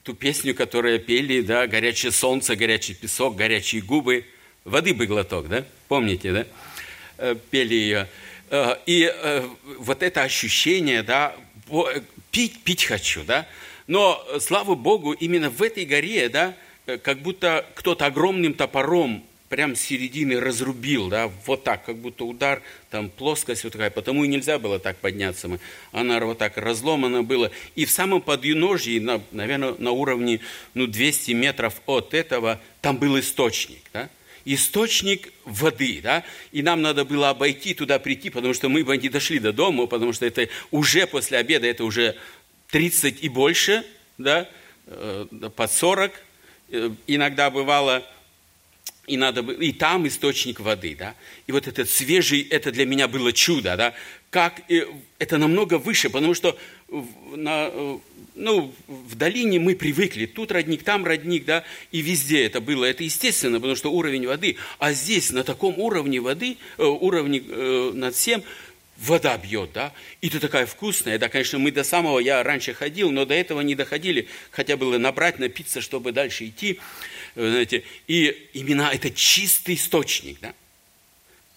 ту 0.05 0.15
песню, 0.15 0.55
которую 0.55 1.01
пели, 1.01 1.41
да, 1.43 1.67
«Горячее 1.67 2.13
солнце, 2.13 2.57
горячий 2.57 2.95
песок, 2.95 3.37
горячие 3.37 3.83
губы». 3.83 4.25
Воды 4.65 4.95
бы 4.95 5.07
глоток, 5.07 5.49
да? 5.49 5.65
Помните, 5.89 6.33
да? 6.33 6.47
Э, 7.19 7.35
пели 7.51 7.75
ее. 7.75 8.09
Э, 8.53 8.77
и 8.85 9.11
э, 9.11 9.49
вот 9.79 10.03
это 10.03 10.23
ощущение, 10.23 11.03
да, 11.03 11.35
пить, 12.31 12.63
пить 12.63 12.85
хочу, 12.85 13.25
да? 13.25 13.47
Но, 13.87 14.23
слава 14.41 14.75
Богу, 14.75 15.13
именно 15.13 15.49
в 15.49 15.63
этой 15.63 15.87
горе, 15.87 16.29
да, 16.29 16.55
как 17.03 17.23
будто 17.23 17.65
кто-то 17.75 18.05
огромным 18.07 18.53
топором 18.53 19.25
прям 19.49 19.75
с 19.75 19.81
середины 19.81 20.39
разрубил, 20.39 21.09
да, 21.09 21.31
вот 21.47 21.65
так, 21.65 21.85
как 21.85 21.97
будто 21.97 22.25
удар, 22.25 22.63
там 22.91 23.09
плоскость 23.09 23.65
вот 23.65 23.73
такая, 23.73 23.91
потому 23.91 24.23
и 24.25 24.29
нельзя 24.29 24.59
было 24.59 24.79
так 24.79 24.99
подняться. 24.99 25.49
Мы. 25.49 25.59
Она 25.91 26.21
вот 26.21 26.37
так 26.37 26.59
разломана 26.59 27.23
была. 27.23 27.51
И 27.75 27.87
в 27.87 27.91
самом 27.91 28.21
подъюножье, 28.21 29.01
на, 29.01 29.23
наверное, 29.31 29.75
на 29.79 29.93
уровне 29.93 30.41
ну, 30.75 30.87
200 30.87 31.33
метров 31.33 31.81
от 31.87 32.13
этого, 32.13 32.61
там 32.83 32.99
был 32.99 33.19
источник, 33.19 33.83
да, 33.95 34.11
источник 34.45 35.33
воды, 35.45 36.01
да, 36.03 36.25
и 36.53 36.63
нам 36.63 36.83
надо 36.83 37.05
было 37.05 37.31
обойти 37.31 37.75
туда 37.75 37.99
прийти, 37.99 38.31
потому 38.31 38.55
что 38.55 38.69
мы 38.69 38.85
бы 38.85 38.97
не 38.97 39.09
дошли 39.09 39.39
до 39.39 39.53
дома, 39.53 39.87
потому 39.87 40.13
что 40.13 40.27
это 40.27 40.49
уже 40.71 41.07
после 41.07 41.39
обеда, 41.39 41.67
это 41.67 41.85
уже 41.85 42.17
30 42.71 43.23
и 43.23 43.29
больше, 43.29 43.85
да, 44.19 44.49
э, 44.87 45.27
под 45.55 45.73
40, 45.73 46.13
э, 46.71 46.91
иногда 47.07 47.51
бывало 47.51 48.05
и, 49.07 49.17
надо, 49.17 49.41
и 49.41 49.73
там 49.73 50.07
источник 50.07 50.61
воды, 50.61 50.95
да. 50.97 51.15
И 51.47 51.53
вот 51.53 51.67
этот 51.67 51.91
свежий, 51.91 52.43
это 52.43 52.71
для 52.71 52.87
меня 52.87 53.09
было 53.09 53.33
чудо, 53.33 53.77
да. 53.77 53.95
Как, 54.31 54.63
это 55.19 55.39
намного 55.39 55.79
выше, 55.79 56.09
потому 56.09 56.35
что 56.35 56.57
на, 57.35 57.71
ну, 58.35 58.75
в 58.87 59.15
долине 59.15 59.59
мы 59.59 59.75
привыкли, 59.75 60.27
тут 60.27 60.53
родник, 60.53 60.83
там 60.83 61.05
родник, 61.05 61.45
да, 61.45 61.65
и 61.91 62.01
везде 62.01 62.45
это 62.45 62.61
было. 62.61 62.85
Это 62.85 63.05
естественно, 63.05 63.59
потому 63.59 63.77
что 63.77 63.93
уровень 63.93 64.27
воды. 64.27 64.57
А 64.79 64.93
здесь 64.93 65.31
на 65.31 65.45
таком 65.45 65.79
уровне 65.79 66.21
воды, 66.21 66.57
э, 66.79 66.85
уровне 66.85 67.43
э, 67.47 67.91
над 67.95 68.15
всем, 68.15 68.43
вода 68.99 69.37
бьет, 69.37 69.71
да, 69.73 69.93
и 70.21 70.29
это 70.29 70.39
такая 70.39 70.67
вкусная, 70.67 71.19
да, 71.19 71.29
конечно, 71.29 71.59
мы 71.59 71.73
до 71.73 71.83
самого, 71.83 72.21
я 72.21 72.43
раньше 72.43 72.73
ходил, 72.73 73.11
но 73.11 73.25
до 73.25 73.35
этого 73.35 73.61
не 73.61 73.75
доходили, 73.75 74.29
хотя 74.51 74.77
было 74.77 74.97
набрать, 74.99 75.39
напиться, 75.39 75.81
чтобы 75.81 76.13
дальше 76.13 76.47
идти, 76.47 76.79
знаете, 77.35 77.83
и 78.07 78.49
именно 78.53 78.91
это 78.93 79.11
чистый 79.11 79.75
источник, 79.75 80.39
да. 80.41 80.55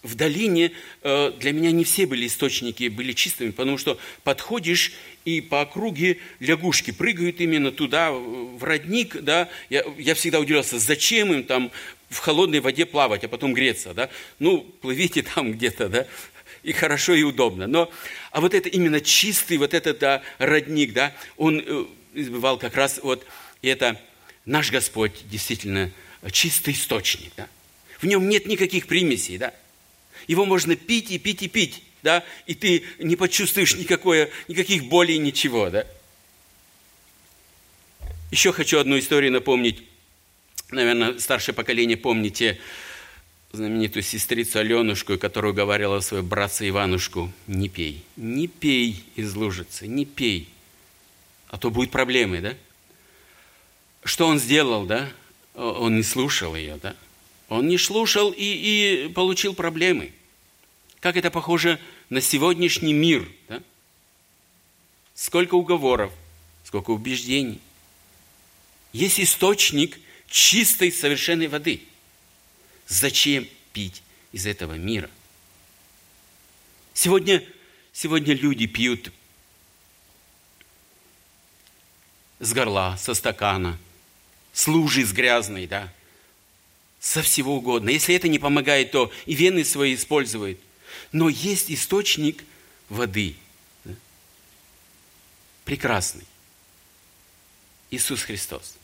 В 0.06 0.14
долине 0.14 0.72
э, 1.02 1.32
для 1.40 1.52
меня 1.52 1.72
не 1.72 1.84
все 1.84 2.06
были 2.06 2.28
источники 2.28 2.90
были 2.90 3.12
чистыми, 3.12 3.50
потому 3.50 3.80
что 3.80 3.98
подходишь 4.24 4.94
и 5.26 5.42
по 5.42 5.62
округе 5.62 6.20
лягушки 6.40 6.92
прыгают 6.92 7.42
именно 7.42 7.72
туда, 7.72 8.12
в 8.12 8.64
родник, 8.64 9.20
да. 9.22 9.50
Я, 9.72 9.84
я 9.98 10.14
всегда 10.14 10.40
удивлялся, 10.40 10.78
зачем 10.78 11.34
им 11.34 11.44
там 11.44 11.72
в 12.10 12.20
холодной 12.20 12.60
воде 12.60 12.86
плавать, 12.86 13.24
а 13.24 13.28
потом 13.28 13.56
греться, 13.56 13.96
да. 13.96 14.12
Ну, 14.38 14.60
плывите 14.60 15.24
там 15.36 15.54
где-то, 15.54 15.90
да, 15.90 16.08
и 16.62 16.72
хорошо, 16.72 17.16
и 17.16 17.24
удобно. 17.24 17.66
Но, 17.66 17.92
а 18.30 18.42
вот 18.42 18.54
это 18.54 18.70
именно 18.70 19.02
чистый, 19.02 19.58
вот 19.58 19.74
этот 19.74 19.98
да, 19.98 20.22
родник, 20.38 20.94
да, 20.94 21.16
он 21.36 21.64
э, 21.66 21.86
избывал 22.14 22.60
как 22.60 22.76
раз 22.76 23.00
вот 23.02 23.26
это 23.64 24.00
наш 24.46 24.70
Господь 24.70 25.28
действительно 25.28 25.92
чистый 26.32 26.76
источник. 26.76 27.32
Да? 27.36 27.48
В 27.98 28.06
нем 28.06 28.30
нет 28.30 28.46
никаких 28.46 28.86
примесей. 28.86 29.40
Да? 29.40 29.52
Его 30.28 30.46
можно 30.46 30.76
пить 30.76 31.12
и 31.12 31.18
пить 31.18 31.44
и 31.44 31.48
пить. 31.48 31.84
Да? 32.04 32.24
И 32.46 32.54
ты 32.56 32.84
не 33.00 33.16
почувствуешь 33.16 33.76
никакое, 33.76 34.30
никаких 34.48 34.86
болей, 34.86 35.18
ничего. 35.18 35.70
Да? 35.70 35.86
Еще 38.32 38.52
хочу 38.52 38.80
одну 38.80 38.98
историю 39.00 39.32
напомнить. 39.32 39.84
Наверное, 40.72 41.18
старшее 41.20 41.56
поколение 41.56 41.98
помните. 41.98 42.60
знаменитую 43.56 44.04
сестрицу 44.04 44.60
Аленушку, 44.60 45.18
которую 45.18 45.54
говорила 45.54 46.00
свою 46.02 46.24
братца 46.24 46.68
Иванушку, 46.68 47.32
не 47.48 47.70
пей, 47.70 48.04
не 48.16 48.48
пей 48.48 49.04
из 49.16 49.34
лужицы, 49.36 49.88
не 49.88 50.06
пей, 50.06 50.50
а 51.48 51.58
то 51.58 51.72
будут 51.72 51.92
проблемы, 51.92 52.42
да? 52.42 52.54
Что 54.04 54.28
он 54.28 54.40
сделал, 54.40 54.86
да? 54.86 55.10
Он 55.56 55.96
не 55.96 56.04
слушал 56.04 56.56
ее, 56.56 56.78
да? 56.82 56.96
Он 57.50 57.68
не 57.68 57.78
слушал 57.78 58.32
и, 58.32 59.06
и 59.06 59.10
получил 59.10 59.54
проблемы. 59.54 60.12
Как 61.00 61.18
это 61.18 61.30
похоже 61.30 61.80
на 62.10 62.22
сегодняшний 62.22 62.94
мир, 62.94 63.30
да? 63.48 63.62
Сколько 65.14 65.56
уговоров, 65.56 66.12
сколько 66.64 66.92
убеждений. 66.92 67.60
Есть 68.92 69.20
источник 69.20 70.00
чистой, 70.28 70.92
совершенной 70.92 71.48
воды. 71.48 71.82
Зачем 72.88 73.48
пить 73.74 74.02
из 74.32 74.46
этого 74.46 74.74
мира? 74.74 75.10
Сегодня, 76.94 77.44
сегодня 77.94 78.34
люди 78.34 78.68
пьют 78.68 79.12
с 82.40 82.54
горла, 82.54 82.96
со 83.00 83.14
стакана, 83.14 83.78
с 84.54 84.68
лужи 84.68 85.06
с 85.06 85.12
грязной, 85.12 85.68
да, 85.68 85.92
со 87.00 87.22
всего 87.22 87.56
угодно. 87.56 87.90
Если 87.90 88.16
это 88.16 88.28
не 88.28 88.40
помогает, 88.40 88.92
то 88.92 89.12
и 89.26 89.36
вены 89.36 89.64
свои 89.64 89.96
используют. 89.96 90.60
Но 91.12 91.30
есть 91.30 91.72
источник 91.72 92.44
воды. 92.90 93.36
Прекрасный. 95.64 96.26
Иисус 97.92 98.22
Христос. 98.24 98.76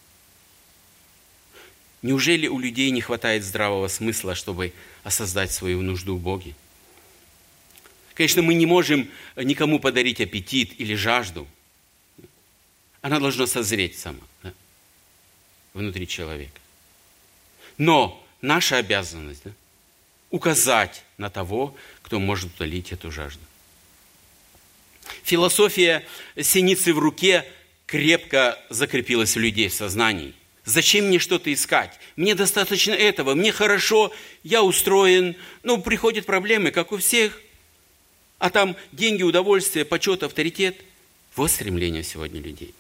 Неужели 2.01 2.48
у 2.48 2.58
людей 2.58 2.89
не 2.89 3.01
хватает 3.01 3.44
здравого 3.44 3.88
смысла, 3.88 4.34
чтобы 4.34 4.74
осознать 5.03 5.51
свою 5.51 5.82
нужду 5.82 6.15
в 6.15 6.22
Боге? 6.22 6.56
Конечно, 8.15 8.41
мы 8.41 8.56
не 8.56 8.65
можем 8.65 9.10
никому 9.36 9.80
подарить 9.80 10.20
аппетит 10.20 10.80
или 10.80 10.96
жажду. 10.96 11.48
Она 13.01 13.20
должна 13.20 13.48
созреть 13.48 13.98
сама 13.98 14.22
да, 14.44 14.53
внутри 15.74 16.08
человека. 16.08 16.60
Но 17.78 18.24
наша 18.42 18.78
обязанность 18.78 19.42
да, 19.44 19.51
указать 20.30 21.04
на 21.18 21.30
того, 21.30 21.75
кто 22.01 22.20
может 22.20 22.54
утолить 22.56 22.92
эту 22.92 23.12
жажду. 23.12 23.42
Философия 25.24 26.06
синицы 26.40 26.94
в 26.94 27.00
руке 27.00 27.46
крепко 27.86 28.58
закрепилась 28.70 29.36
у 29.36 29.40
людей 29.40 29.68
в 29.68 29.74
сознании. 29.74 30.34
Зачем 30.63 31.08
мне 31.08 31.20
что-то 31.20 31.51
искать? 31.51 32.00
Мне 32.16 32.36
достаточно 32.36 32.94
этого, 32.94 33.34
мне 33.34 33.51
хорошо, 33.51 34.13
я 34.44 34.63
устроен. 34.63 35.36
Ну, 35.63 35.82
приходят 35.82 36.25
проблемы, 36.25 36.72
как 36.72 36.92
у 36.92 36.98
всех. 36.98 37.42
А 38.38 38.50
там 38.50 38.75
деньги, 38.92 39.24
удовольствие, 39.24 39.86
почет, 39.86 40.24
авторитет. 40.24 40.78
Вот 41.36 41.51
стремление 41.51 42.04
сегодня 42.04 42.42
людей. 42.42 42.74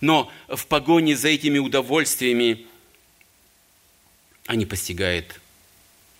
Но 0.00 0.30
в 0.48 0.66
погоне 0.66 1.16
за 1.16 1.28
этими 1.28 1.58
удовольствиями 1.58 2.66
они 4.46 4.66
постигают 4.66 5.40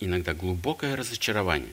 иногда 0.01 0.35
глубокое 0.35 0.97
разочарование. 0.97 1.73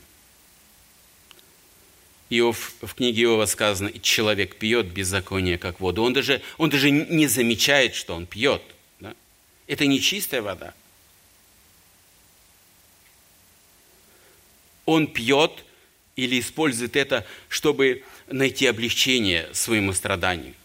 Иов, 2.30 2.74
в 2.82 2.94
книге 2.96 3.24
Иова 3.24 3.46
сказано, 3.46 3.92
человек 4.00 4.56
пьет 4.56 4.88
беззаконие, 4.88 5.58
как 5.58 5.80
воду. 5.80 6.04
Он 6.04 6.14
даже, 6.14 6.42
он 6.58 6.70
даже 6.70 6.90
не 6.90 7.28
замечает, 7.28 7.96
что 7.96 8.16
он 8.16 8.26
пьет– 8.26 8.62
это 9.72 9.88
не 9.88 10.02
чистая 10.02 10.42
вода. 10.42 10.74
Он 14.86 15.08
пьет 15.08 15.64
или 16.18 16.42
использует 16.42 16.98
это, 16.98 17.26
чтобы 17.48 18.04
найти 18.28 18.66
облегчение 18.66 19.48
своему 19.54 19.94
страданию. 19.94 20.56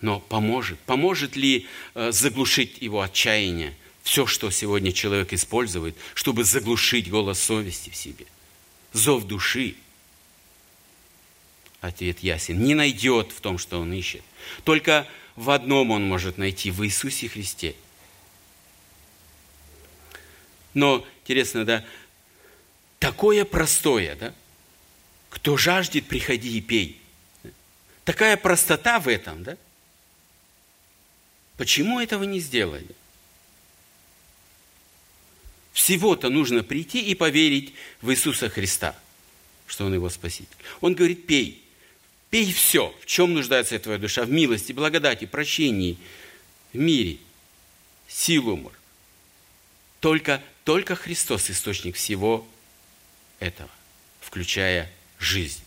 Но 0.00 0.20
поможет. 0.20 0.78
Поможет 0.80 1.36
ли 1.36 1.66
э, 1.94 2.12
заглушить 2.12 2.78
его 2.80 3.00
отчаяние? 3.00 3.74
Все, 4.02 4.26
что 4.26 4.50
сегодня 4.50 4.92
человек 4.92 5.32
использует, 5.32 5.96
чтобы 6.14 6.44
заглушить 6.44 7.10
голос 7.10 7.40
совести 7.40 7.90
в 7.90 7.96
себе. 7.96 8.26
Зов 8.92 9.24
души. 9.24 9.74
Ответ 11.80 12.20
ясен. 12.20 12.62
Не 12.62 12.74
найдет 12.74 13.32
в 13.32 13.40
том, 13.40 13.58
что 13.58 13.80
он 13.80 13.92
ищет. 13.92 14.22
Только 14.64 15.08
в 15.34 15.50
одном 15.50 15.90
он 15.90 16.06
может 16.06 16.38
найти, 16.38 16.70
в 16.70 16.84
Иисусе 16.84 17.28
Христе. 17.28 17.74
Но, 20.72 21.06
интересно, 21.22 21.64
да, 21.64 21.84
такое 22.98 23.44
простое, 23.44 24.14
да? 24.16 24.34
Кто 25.30 25.56
жаждет, 25.56 26.06
приходи 26.06 26.58
и 26.58 26.60
пей. 26.60 27.00
Такая 28.04 28.36
простота 28.36 29.00
в 29.00 29.08
этом, 29.08 29.42
да? 29.42 29.56
Почему 31.56 32.00
этого 32.00 32.24
не 32.24 32.40
сделали? 32.40 32.88
Всего-то 35.72 36.30
нужно 36.30 36.62
прийти 36.62 37.00
и 37.00 37.14
поверить 37.14 37.74
в 38.00 38.10
Иисуса 38.10 38.48
Христа, 38.48 38.98
что 39.66 39.84
Он 39.86 39.94
его 39.94 40.08
Спаситель. 40.08 40.48
Он 40.80 40.94
говорит, 40.94 41.26
пей. 41.26 41.62
Пей 42.30 42.52
все, 42.52 42.94
в 43.00 43.06
чем 43.06 43.34
нуждается 43.34 43.78
твоя 43.78 43.98
душа, 43.98 44.24
в 44.24 44.30
милости, 44.30 44.72
благодати, 44.72 45.26
прощении, 45.26 45.98
в 46.72 46.78
мире, 46.78 47.18
силу 48.08 48.56
мор. 48.56 48.72
Только, 50.00 50.42
только 50.64 50.96
Христос 50.96 51.50
источник 51.50 51.96
всего 51.96 52.46
этого, 53.38 53.70
включая 54.20 54.90
жизнь. 55.18 55.62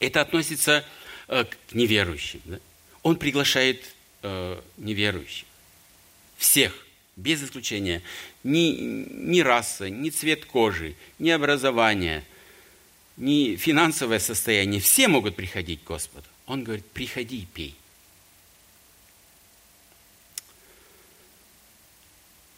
Это 0.00 0.20
относится 0.20 0.84
э, 1.28 1.44
к 1.44 1.56
неверующим. 1.72 2.42
Да? 2.44 2.58
Он 3.02 3.16
приглашает 3.16 3.93
э, 4.24 4.60
неверующих. 4.78 5.46
Всех, 6.36 6.86
без 7.16 7.42
исключения. 7.42 8.02
Ни, 8.42 8.72
ни 9.30 9.40
раса, 9.40 9.88
ни 9.88 10.10
цвет 10.10 10.44
кожи, 10.44 10.96
ни 11.18 11.30
образование– 11.30 12.24
ни 13.16 13.56
финансовое 13.56 14.18
состояние, 14.18 14.80
все 14.80 15.08
могут 15.08 15.36
приходить 15.36 15.82
к 15.82 15.86
Господу. 15.86 16.26
Он 16.46 16.64
говорит, 16.64 16.84
приходи 16.86 17.42
и 17.42 17.46
пей. 17.46 17.76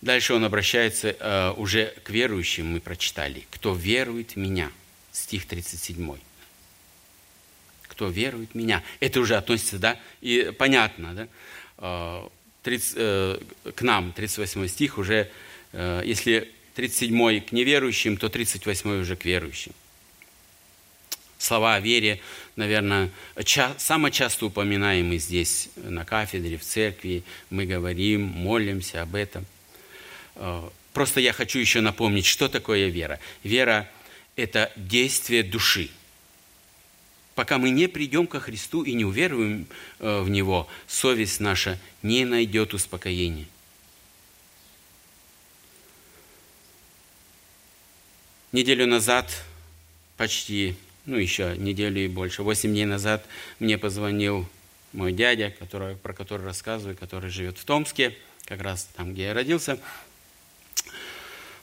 Дальше 0.01 0.35
он 0.35 0.45
обращается 0.45 1.17
э, 1.19 1.53
уже 1.57 1.95
к 2.05 2.11
верующим, 2.11 2.71
мы 2.71 2.81
прочитали. 2.81 3.47
«Кто 3.51 3.75
верует 3.75 4.33
в 4.33 4.37
меня?» 4.37 4.71
Стих 5.11 5.47
37. 5.47 6.19
«Кто 7.89 8.09
верует 8.09 8.51
в 8.53 8.55
меня?» 8.55 8.85
Это 9.01 9.19
уже 9.21 9.37
относится, 9.37 9.79
да, 9.79 9.99
и 10.21 10.55
понятно, 10.57 11.15
да, 11.15 11.29
30, 11.77 12.95
э, 12.97 13.39
к 13.75 13.83
нам, 13.83 14.13
38 14.13 14.69
стих 14.69 14.99
уже, 14.99 15.31
э, 15.73 16.03
если 16.05 16.51
37 16.75 17.41
к 17.41 17.53
неверующим, 17.53 18.17
то 18.17 18.29
38 18.29 19.01
уже 19.01 19.17
к 19.17 19.25
верующим 19.25 19.73
слова 21.39 21.77
о 21.77 21.81
вере, 21.81 22.21
наверное, 22.57 23.11
ча- 23.45 23.75
самые 23.79 24.13
часто 24.13 24.47
упоминаемые 24.47 25.19
здесь 25.19 25.69
на 25.77 26.05
кафедре, 26.05 26.57
в 26.57 26.63
церкви. 26.63 27.25
Мы 27.51 27.67
говорим, 27.67 28.23
молимся 28.23 29.03
об 29.03 29.15
этом. 29.15 29.47
Э, 30.37 30.69
просто 30.93 31.21
я 31.21 31.33
хочу 31.33 31.59
еще 31.59 31.81
напомнить, 31.81 32.27
что 32.27 32.49
такое 32.49 32.89
вера. 32.89 33.21
Вера– 33.43 33.89
это 34.37 34.73
действие 34.77 35.43
души. 35.43 35.91
Пока 37.37 37.59
мы 37.59 37.69
не 37.69 37.87
придем 37.87 38.27
ко 38.27 38.41
Христу 38.41 38.83
и 38.83 38.95
не 38.95 39.05
уверуем 39.05 39.67
э, 39.99 40.21
в 40.23 40.31
Него, 40.31 40.67
совесть 40.87 41.39
наша 41.39 41.79
не 42.03 42.25
найдет 42.25 42.73
успокоения. 42.73 43.47
Неделю 48.53 48.87
назад 48.87 49.31
почти 50.17 50.77
ну, 51.05 51.19
еще 51.19 51.55
неделю 51.59 52.03
и 52.03 52.09
больше. 52.09 52.43
Восемь 52.43 52.71
дней 52.71 52.87
назад 52.87 53.27
мне 53.59 53.77
позвонил 53.77 54.49
мой 54.95 55.13
дядя, 55.13 55.53
который, 55.59 55.95
про 55.95 56.15
который 56.15 56.43
рассказываю, 56.43 56.97
который 56.97 57.29
живет 57.29 57.59
в 57.59 57.67
Томске, 57.67 58.17
как 58.47 58.63
раз 58.63 58.89
там, 58.97 59.13
где 59.13 59.25
я 59.25 59.35
родился. 59.35 59.79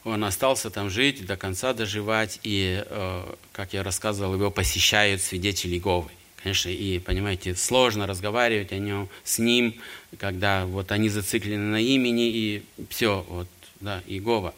Он 0.04 0.24
остался 0.26 0.70
там 0.70 0.90
жить, 0.90 1.26
до 1.26 1.38
конца 1.38 1.74
доживать, 1.74 2.40
и, 2.44 2.84
э, 2.86 3.36
как 3.54 3.74
я 3.74 3.84
рассказывал, 3.84 4.34
его 4.34 4.52
посещают 4.52 5.22
свидетели 5.22 5.76
Иеговы. 5.76 6.10
Конечно, 6.42 6.70
и, 6.70 7.00
понимаете, 7.00 7.56
сложно 7.56 8.06
разговаривать 8.06 8.74
о 8.74 8.78
нем, 8.78 9.08
с 9.24 9.40
ним, 9.40 9.76
когда 10.20 10.66
вот 10.66 10.92
они 10.92 11.08
зациклены 11.08 11.72
на 11.72 11.82
имени, 11.82 12.30
и 12.30 12.64
все, 12.90 13.26
вот, 13.30 13.48
да, 13.80 14.04
Иегова. 14.08 14.54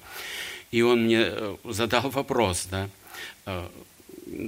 И 0.72 0.82
он 0.82 1.04
мне 1.04 1.22
э, 1.22 1.56
задал 1.66 2.10
вопрос, 2.10 2.68
да, 2.72 2.90
э, 3.46 3.68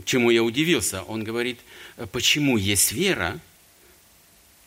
чему 0.06 0.32
я 0.32 0.44
удивился. 0.44 1.04
Он 1.04 1.24
говорит, 1.24 1.60
почему 2.12 2.58
есть 2.58 2.92
вера? 2.92 3.40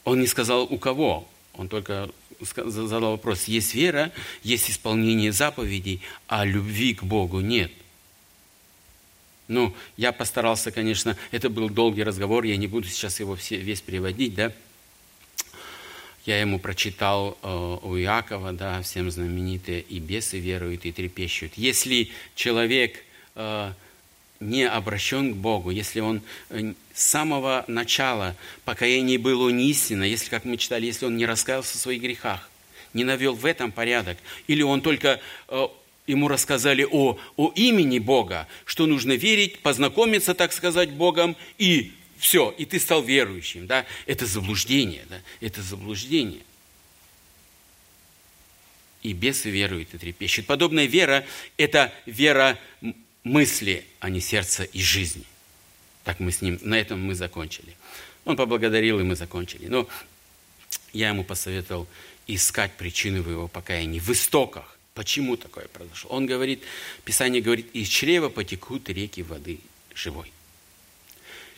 Он 0.04 0.20
не 0.20 0.28
сказал, 0.28 0.62
у 0.62 0.78
кого. 0.78 1.28
Он 1.54 1.68
только 1.68 2.08
задал 2.40 3.12
вопрос, 3.12 3.44
есть 3.44 3.74
вера, 3.74 4.12
есть 4.42 4.70
исполнение 4.70 5.32
заповедей, 5.32 6.00
а 6.26 6.44
любви 6.44 6.94
к 6.94 7.02
Богу 7.02 7.40
нет. 7.40 7.72
Ну, 9.48 9.74
я 9.96 10.12
постарался, 10.12 10.70
конечно, 10.70 11.16
это 11.32 11.50
был 11.50 11.68
долгий 11.68 12.04
разговор, 12.04 12.44
я 12.44 12.56
не 12.56 12.68
буду 12.68 12.86
сейчас 12.86 13.18
его 13.18 13.34
все, 13.34 13.56
весь 13.56 13.80
переводить, 13.80 14.34
да. 14.34 14.52
Я 16.24 16.40
ему 16.40 16.60
прочитал 16.60 17.36
э, 17.42 17.78
у 17.82 17.96
Иакова, 17.96 18.52
да, 18.52 18.82
всем 18.82 19.10
знаменитые, 19.10 19.80
и 19.80 19.98
бесы 19.98 20.38
веруют, 20.38 20.84
и 20.84 20.92
трепещут. 20.92 21.54
Если 21.56 22.10
человек 22.36 23.02
э, 23.34 23.72
не 24.38 24.68
обращен 24.68 25.34
к 25.34 25.36
Богу, 25.36 25.70
если 25.70 26.00
он 26.00 26.22
э, 26.50 26.74
с 27.00 27.06
самого 27.06 27.64
начала 27.66 28.36
покаяние 28.66 29.16
было 29.16 29.48
не 29.48 29.70
истинно, 29.70 30.04
если, 30.04 30.28
как 30.28 30.44
мы 30.44 30.58
читали, 30.58 30.84
если 30.84 31.06
он 31.06 31.16
не 31.16 31.24
раскаялся 31.24 31.78
в 31.78 31.80
своих 31.80 32.02
грехах, 32.02 32.50
не 32.92 33.04
навел 33.04 33.34
в 33.34 33.46
этом 33.46 33.72
порядок, 33.72 34.18
или 34.48 34.60
он 34.60 34.82
только 34.82 35.18
э, 35.48 35.68
ему 36.06 36.28
рассказали 36.28 36.86
о, 36.88 37.18
о 37.38 37.52
имени 37.54 37.98
Бога, 37.98 38.46
что 38.66 38.84
нужно 38.84 39.12
верить, 39.12 39.60
познакомиться, 39.60 40.34
так 40.34 40.52
сказать, 40.52 40.90
Богом, 40.90 41.38
и 41.56 41.92
все, 42.18 42.54
и 42.58 42.66
ты 42.66 42.78
стал 42.78 43.02
верующим. 43.02 43.66
Да? 43.66 43.86
Это 44.04 44.26
заблуждение, 44.26 45.06
да? 45.08 45.22
это 45.40 45.62
заблуждение. 45.62 46.42
И 49.02 49.14
бесы 49.14 49.48
веруют 49.48 49.94
и 49.94 49.98
трепещут. 49.98 50.44
Подобная 50.44 50.84
вера– 50.84 51.24
это 51.56 51.94
вера 52.04 52.58
мысли, 53.24 53.86
а 54.00 54.10
не 54.10 54.20
сердца 54.20 54.64
и 54.64 54.82
жизни. 54.82 55.24
Так 56.04 56.20
мы 56.20 56.32
с 56.32 56.42
ним, 56.42 56.58
на 56.62 56.78
этом 56.78 57.02
мы 57.02 57.14
закончили. 57.14 57.76
Он 58.24 58.36
поблагодарил, 58.36 59.00
и 59.00 59.02
мы 59.02 59.16
закончили. 59.16 59.66
Но 59.66 59.88
я 60.92 61.08
ему 61.08 61.24
посоветовал 61.24 61.86
искать 62.26 62.72
причины 62.72 63.22
в 63.22 63.30
его 63.30 63.48
покаянии, 63.48 63.98
в 63.98 64.10
истоках. 64.10 64.78
Почему 64.94 65.36
такое 65.36 65.66
произошло? 65.68 66.10
Он 66.10 66.26
говорит, 66.26 66.62
Писание 67.04 67.42
говорит, 67.42 67.68
из 67.72 67.88
чрева 67.88 68.28
потекут 68.28 68.88
реки 68.88 69.22
воды 69.22 69.60
живой. 69.94 70.32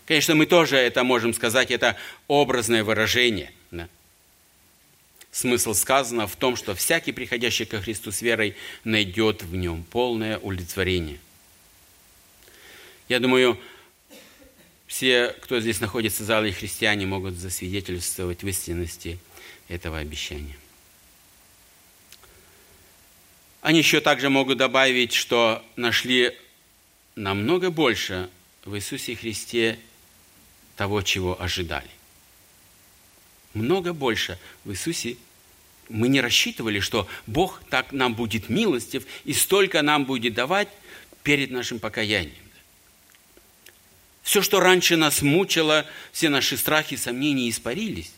Конечно, 0.07 0.35
мы 0.35 0.47
тоже 0.47 0.77
это 0.77 1.05
можем 1.05 1.33
сказать, 1.33 1.71
это 1.71 1.97
образное 2.29 2.85
выражение. 2.85 3.53
Да? 3.71 3.89
Смысл 5.31 5.73
сказано 5.73 6.27
в 6.27 6.37
том, 6.37 6.57
что 6.57 6.75
всякий, 6.75 7.13
приходящий 7.13 7.65
ко 7.65 7.81
Христу 7.81 8.13
с 8.13 8.21
верой, 8.21 8.55
найдет 8.85 9.43
в 9.43 9.55
нем 9.55 9.85
полное 9.85 10.39
удовлетворение. 10.39 11.19
Я 13.09 13.21
думаю, 13.21 13.59
все, 14.93 15.35
кто 15.41 15.59
здесь 15.59 15.81
находится 15.81 16.23
в 16.23 16.27
зале, 16.27 16.53
христиане, 16.53 17.07
могут 17.07 17.37
засвидетельствовать 17.37 18.43
в 18.43 18.47
истинности 18.49 19.19
этого 19.69 19.97
обещания. 19.97 20.55
Они 23.63 23.79
еще 23.79 24.03
также 24.03 24.29
могут 24.29 24.59
добавить, 24.59 25.15
что 25.15 25.65
нашли 25.77 26.37
намного 27.15 27.71
больше 27.71 28.29
в 28.67 28.77
Иисусе 28.77 29.17
Христе 29.17 29.79
того, 30.77 31.01
чего 31.01 31.41
ожидали. 31.41 31.89
Много 33.55 33.95
больше 33.95 34.39
в 34.65 34.73
Иисусе 34.73 35.17
мы 35.89 36.09
не 36.09 36.21
рассчитывали, 36.21 36.81
что 36.81 37.09
Бог 37.27 37.63
так 37.71 37.93
нам 37.93 38.15
будет 38.15 38.51
милостив 38.51 39.07
и 39.25 39.33
столько 39.33 39.81
нам 39.81 40.05
будет 40.05 40.35
давать 40.35 40.69
перед 41.23 41.51
нашим 41.51 41.79
покаянием. 41.79 42.42
Все, 44.23 44.41
что 44.41 44.61
раньше 44.61 44.97
нас 44.97 45.21
мучило, 45.23 45.87
все 46.13 46.29
наши 46.29 46.57
страхи, 46.57 46.97
сомнения 46.97 47.51
испарились. 47.51 48.13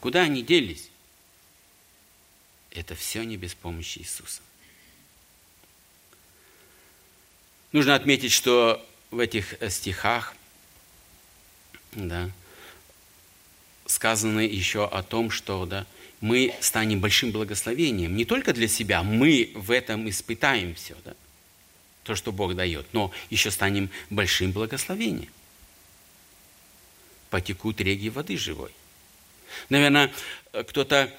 Куда 0.00 0.22
они 0.22 0.42
делись? 0.42 0.90
Это 2.70 2.94
все 2.94 3.22
не 3.22 3.36
без 3.36 3.54
помощи 3.54 4.00
Иисуса. 4.00 4.42
Нужно 7.72 7.94
отметить, 7.94 8.32
что 8.32 8.84
в 9.10 9.18
этих 9.18 9.54
э, 9.60 9.70
стихах 9.70 10.34
да, 11.92 12.30
сказано 13.86 14.40
еще 14.40 14.86
о 14.86 15.02
том, 15.02 15.30
что 15.30 15.64
да, 15.64 15.86
мы 16.20 16.54
станем 16.60 17.00
большим 17.00 17.30
благословением. 17.32 18.16
Не 18.16 18.24
только 18.24 18.52
для 18.52 18.68
себя, 18.68 19.02
мы 19.02 19.52
в 19.54 19.70
этом 19.70 20.08
испытаем 20.08 20.74
все, 20.74 20.96
да, 21.04 21.14
то, 22.02 22.14
что 22.14 22.32
Бог 22.32 22.54
дает, 22.54 22.86
но 22.92 23.12
еще 23.30 23.50
станем 23.50 23.90
большим 24.10 24.52
благословением. 24.52 25.30
Потекут 27.30 27.80
реги 27.80 28.08
воды 28.08 28.36
живой. 28.36 28.70
Наверное, 29.68 30.12
э, 30.52 30.62
кто-то 30.64 31.12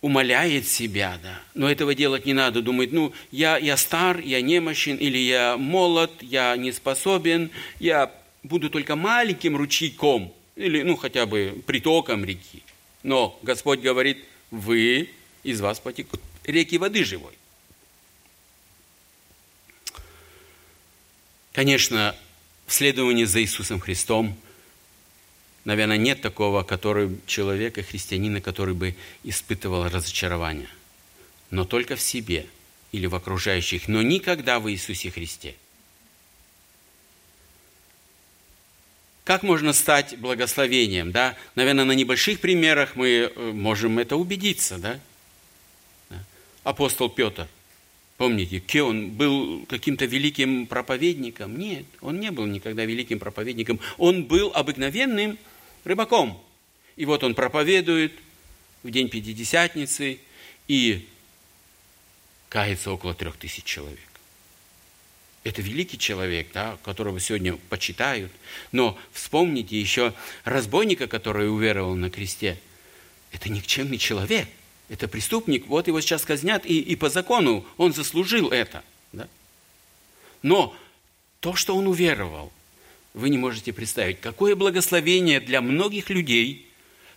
умоляет 0.00 0.68
себя, 0.68 1.18
да. 1.22 1.40
Но 1.54 1.70
этого 1.70 1.94
делать 1.94 2.26
не 2.26 2.34
надо. 2.34 2.62
Думает, 2.62 2.92
ну, 2.92 3.12
я, 3.30 3.56
я 3.56 3.76
стар, 3.76 4.20
я 4.20 4.40
немощен, 4.40 4.96
или 4.96 5.18
я 5.18 5.56
молод, 5.56 6.12
я 6.20 6.56
не 6.56 6.72
способен, 6.72 7.50
я 7.80 8.12
буду 8.42 8.70
только 8.70 8.94
маленьким 8.94 9.56
ручейком, 9.56 10.32
или, 10.54 10.82
ну, 10.82 10.96
хотя 10.96 11.26
бы 11.26 11.60
притоком 11.66 12.24
реки. 12.24 12.62
Но 13.02 13.38
Господь 13.42 13.80
говорит, 13.80 14.24
вы, 14.50 15.10
из 15.42 15.60
вас 15.60 15.80
потекут 15.80 16.20
реки 16.44 16.78
воды 16.78 17.04
живой. 17.04 17.32
Конечно, 21.52 22.14
в 22.66 22.72
следовании 22.72 23.24
за 23.24 23.40
Иисусом 23.40 23.80
Христом 23.80 24.36
наверное, 25.66 25.98
нет 25.98 26.22
такого 26.22 26.62
который, 26.62 27.18
человека, 27.26 27.82
христианина, 27.82 28.40
который 28.40 28.74
бы 28.74 28.94
испытывал 29.24 29.88
разочарование. 29.88 30.68
Но 31.50 31.64
только 31.64 31.96
в 31.96 32.00
себе 32.00 32.46
или 32.92 33.06
в 33.06 33.14
окружающих, 33.14 33.88
но 33.88 34.00
никогда 34.00 34.58
в 34.58 34.70
Иисусе 34.70 35.10
Христе. 35.10 35.54
Как 39.24 39.42
можно 39.42 39.72
стать 39.72 40.16
благословением? 40.18 41.10
Да? 41.10 41.36
Наверное, 41.56 41.84
на 41.84 41.92
небольших 41.92 42.38
примерах 42.38 42.94
мы 42.94 43.08
э, 43.08 43.52
можем 43.52 43.98
это 43.98 44.16
убедиться. 44.16 44.78
Да? 44.78 45.00
Апостол 46.62 47.10
Петр, 47.10 47.48
помните, 48.18 48.62
где 48.64 48.82
он 48.82 49.10
был 49.10 49.66
каким-то 49.68 50.04
великим 50.04 50.68
проповедником? 50.68 51.58
Нет, 51.58 51.86
он 52.00 52.20
не 52.20 52.30
был 52.30 52.46
никогда 52.46 52.84
великим 52.84 53.18
проповедником. 53.18 53.80
Он 53.98 54.22
был 54.22 54.52
обыкновенным 54.54 55.38
рыбаком. 55.86 56.42
И 56.96 57.06
вот 57.06 57.22
он 57.22 57.34
проповедует 57.34 58.12
в 58.82 58.90
день 58.90 59.08
Пятидесятницы, 59.08 60.18
и 60.68 61.08
кается 62.48 62.90
около 62.90 63.14
трех 63.14 63.36
тысяч 63.36 63.64
человек. 63.64 64.00
Это 65.44 65.62
великий 65.62 65.96
человек, 65.96 66.48
да, 66.52 66.76
которого 66.82 67.20
сегодня 67.20 67.56
почитают. 67.68 68.32
Но 68.72 68.98
вспомните 69.12 69.80
еще 69.80 70.12
разбойника, 70.42 71.06
который 71.06 71.48
уверовал 71.48 71.94
на 71.94 72.10
кресте. 72.10 72.58
Это 73.30 73.48
никчемный 73.48 73.98
человек. 73.98 74.48
Это 74.88 75.06
преступник. 75.06 75.66
Вот 75.66 75.86
его 75.86 76.00
сейчас 76.00 76.24
казнят, 76.24 76.66
и, 76.66 76.80
и 76.80 76.96
по 76.96 77.08
закону 77.10 77.64
он 77.76 77.92
заслужил 77.92 78.48
это. 78.48 78.82
Да? 79.12 79.28
Но 80.42 80.76
то, 81.38 81.54
что 81.54 81.76
он 81.76 81.86
уверовал, 81.86 82.52
вы 83.16 83.30
не 83.30 83.38
можете 83.38 83.72
представить, 83.72 84.20
какое 84.20 84.54
благословение 84.54 85.40
для 85.40 85.62
многих 85.62 86.10
людей, 86.10 86.66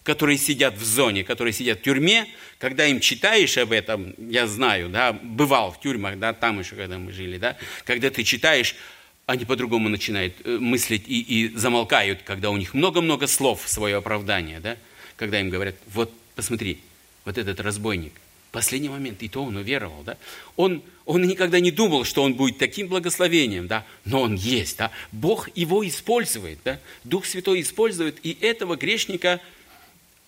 которые 0.04 0.38
сидят 0.38 0.78
в 0.78 0.84
зоне, 0.84 1.26
которые 1.26 1.52
сидят 1.52 1.80
в 1.80 1.82
тюрьме, 1.82 2.26
когда 2.58 2.88
им 2.88 3.02
читаешь 3.02 3.58
об 3.58 3.74
этом, 3.74 4.16
я 4.18 4.48
знаю, 4.48 4.88
да, 4.88 5.12
бывал 5.12 5.74
в 5.74 5.82
тюрьмах, 5.82 6.18
да, 6.18 6.32
там 6.32 6.62
еще, 6.62 6.76
когда 6.76 6.98
мы 6.98 7.12
жили, 7.12 7.38
да, 7.38 7.58
когда 7.84 8.10
ты 8.10 8.24
читаешь, 8.24 8.78
они 9.26 9.44
по-другому 9.44 9.90
начинают 9.90 10.36
э, 10.46 10.58
мыслить 10.58 11.04
и, 11.06 11.20
и 11.20 11.56
замолкают, 11.56 12.22
когда 12.24 12.50
у 12.50 12.56
них 12.56 12.74
много-много 12.74 13.28
слов 13.28 13.62
в 13.66 13.70
свое 13.70 13.98
оправдание, 13.98 14.62
да, 14.62 14.78
когда 15.18 15.42
им 15.42 15.50
говорят, 15.50 15.76
вот 15.94 16.14
посмотри, 16.34 16.80
вот 17.26 17.38
этот 17.38 17.60
разбойник– 17.60 18.14
последний 18.52 18.90
момент, 18.90 19.22
и 19.24 19.30
то 19.30 19.44
он 19.44 19.56
уверовал, 19.58 20.04
да? 20.04 20.18
Он, 20.56 20.82
он 21.06 21.24
никогда 21.24 21.60
не 21.60 21.72
думал, 21.72 22.04
что 22.04 22.24
он 22.24 22.34
будет 22.34 22.58
таким 22.58 22.88
благословением, 22.88 23.68
да? 23.68 23.86
Но 24.06 24.22
он 24.22 24.36
есть, 24.36 24.78
да? 24.78 24.92
Бог 25.12 25.50
его 25.56 25.88
использует, 25.88 26.60
да? 26.64 26.80
Дух 27.04 27.26
Святой 27.26 27.62
использует 27.62 28.20
и 28.24 28.38
этого 28.42 28.76
грешника, 28.76 29.40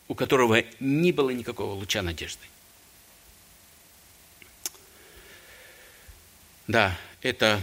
у 0.08 0.16
которого 0.16 0.64
не 0.80 1.12
было 1.12 1.30
никакого 1.30 1.74
луча 1.74 2.02
надежды. 2.02 2.46
Да, 6.68 6.98
это, 7.22 7.62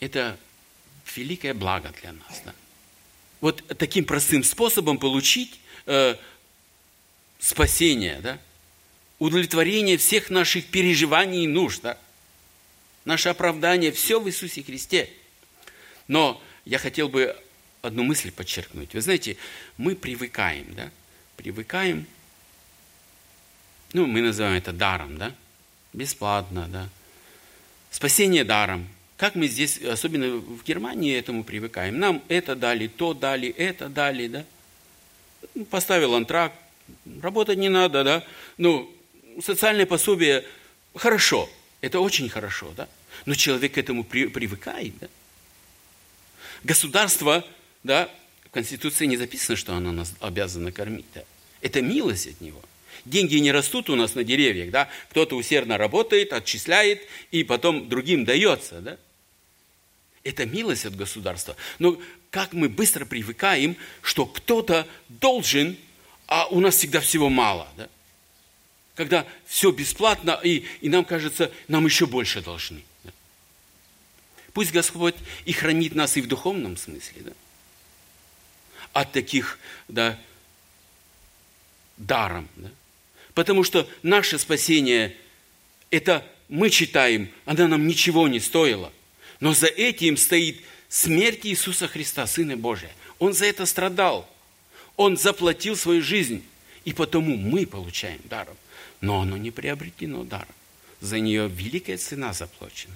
это 0.00 0.38
великое 1.14 1.54
благо 1.54 1.92
для 2.00 2.12
нас. 2.12 2.42
Да? 2.44 2.54
Вот 3.40 3.62
таким 3.78 4.04
простым 4.04 4.42
способом 4.44 4.98
получить 4.98 5.60
э, 5.86 6.16
спасение, 7.38 8.20
да? 8.20 8.38
удовлетворение 9.18 9.96
всех 9.96 10.30
наших 10.30 10.66
переживаний 10.66 11.44
и 11.44 11.48
нужд, 11.48 11.82
да? 11.82 11.98
наше 13.04 13.28
оправдание, 13.28 13.92
все 13.92 14.20
в 14.20 14.28
Иисусе 14.28 14.62
Христе. 14.62 15.10
Но 16.08 16.42
я 16.64 16.78
хотел 16.78 17.08
бы 17.08 17.36
одну 17.82 18.02
мысль 18.02 18.30
подчеркнуть. 18.30 18.94
Вы 18.94 19.00
знаете, 19.00 19.36
мы 19.76 19.94
привыкаем, 19.94 20.74
да? 20.74 20.90
Привыкаем 21.36 22.06
ну, 23.92 24.06
мы 24.06 24.20
называем 24.20 24.56
это 24.56 24.72
даром, 24.72 25.16
да? 25.16 25.32
Бесплатно, 25.92 26.68
да? 26.68 26.88
Спасение 27.90 28.44
даром. 28.44 28.86
Как 29.16 29.34
мы 29.34 29.46
здесь, 29.48 29.80
особенно 29.80 30.36
в 30.36 30.62
Германии, 30.64 31.16
этому 31.16 31.44
привыкаем. 31.44 31.98
Нам 31.98 32.22
это 32.28 32.54
дали, 32.54 32.88
то 32.88 33.14
дали, 33.14 33.48
это 33.48 33.88
дали, 33.88 34.28
да? 34.28 34.44
Поставил 35.70 36.14
антракт, 36.14 36.56
работать 37.22 37.58
не 37.58 37.68
надо, 37.68 38.04
да? 38.04 38.24
Ну, 38.58 38.92
социальное 39.42 39.86
пособие 39.86 40.44
хорошо, 40.94 41.48
это 41.80 42.00
очень 42.00 42.28
хорошо, 42.28 42.72
да? 42.76 42.88
Но 43.24 43.34
человек 43.34 43.74
к 43.74 43.78
этому 43.78 44.04
при, 44.04 44.26
привыкает, 44.26 44.96
да? 44.98 45.08
Государство, 46.64 47.44
да, 47.82 48.10
в 48.44 48.50
Конституции 48.50 49.06
не 49.06 49.16
записано, 49.16 49.56
что 49.56 49.74
оно 49.74 49.92
нас 49.92 50.14
обязано 50.20 50.72
кормить, 50.72 51.06
да? 51.14 51.22
Это 51.60 51.82
милость 51.82 52.26
от 52.28 52.40
него– 52.40 52.62
Деньги 53.06 53.36
не 53.36 53.52
растут 53.52 53.88
у 53.88 53.94
нас 53.94 54.16
на 54.16 54.24
деревьях, 54.24 54.70
да? 54.70 54.88
Кто-то 55.10 55.36
усердно 55.36 55.78
работает, 55.78 56.32
отчисляет, 56.32 57.02
и 57.30 57.44
потом 57.44 57.88
другим 57.88 58.24
дается, 58.24 58.80
да? 58.80 58.98
Это 60.24 60.44
милость 60.44 60.86
от 60.86 60.96
государства. 60.96 61.54
Но 61.78 62.00
как 62.30 62.52
мы 62.52 62.68
быстро 62.68 63.04
привыкаем, 63.04 63.76
что 64.02 64.26
кто-то 64.26 64.88
должен, 65.08 65.76
а 66.26 66.46
у 66.46 66.60
нас 66.60 66.76
всегда 66.76 67.00
всего 67.00 67.28
мало, 67.28 67.68
да? 67.76 67.88
Когда 68.94 69.26
все 69.46 69.70
бесплатно, 69.70 70.40
и, 70.42 70.64
и 70.80 70.88
нам 70.88 71.04
кажется, 71.04 71.52
нам 71.68 71.84
еще 71.84 72.06
больше 72.06 72.40
должны. 72.40 72.82
Да? 73.04 73.12
Пусть 74.52 74.72
Господь 74.72 75.14
и 75.44 75.52
хранит 75.52 75.94
нас 75.94 76.16
и 76.16 76.22
в 76.22 76.28
духовном 76.28 76.76
смысле, 76.76 77.22
да? 77.22 77.32
От 78.92 79.12
таких, 79.12 79.58
да, 79.88 80.18
даром, 81.96 82.48
да? 82.56 82.70
Потому 83.34 83.64
что 83.64 83.88
наше 84.02 84.38
спасение, 84.38 85.14
это 85.90 86.26
мы 86.48 86.70
читаем, 86.70 87.30
оно 87.44 87.68
нам 87.68 87.86
ничего 87.86 88.28
не 88.28 88.40
стоило. 88.40 88.92
Но 89.40 89.52
за 89.52 89.66
этим 89.66 90.16
стоит 90.16 90.62
смерть 90.88 91.44
Иисуса 91.44 91.86
Христа, 91.86 92.26
Сына 92.26 92.56
Божия. 92.56 92.90
Он 93.18 93.34
за 93.34 93.44
это 93.44 93.66
страдал. 93.66 94.28
Он 94.96 95.16
заплатил 95.16 95.76
свою 95.76 96.02
жизнь. 96.02 96.42
И 96.84 96.92
потому 96.92 97.36
мы 97.36 97.66
получаем 97.66 98.20
даром. 98.24 98.56
Но 99.00 99.20
оно 99.20 99.36
не 99.36 99.50
приобретено 99.50 100.24
даром. 100.24 100.54
За 101.00 101.18
нее 101.18 101.48
великая 101.48 101.98
цена 101.98 102.32
заплачена. 102.32 102.94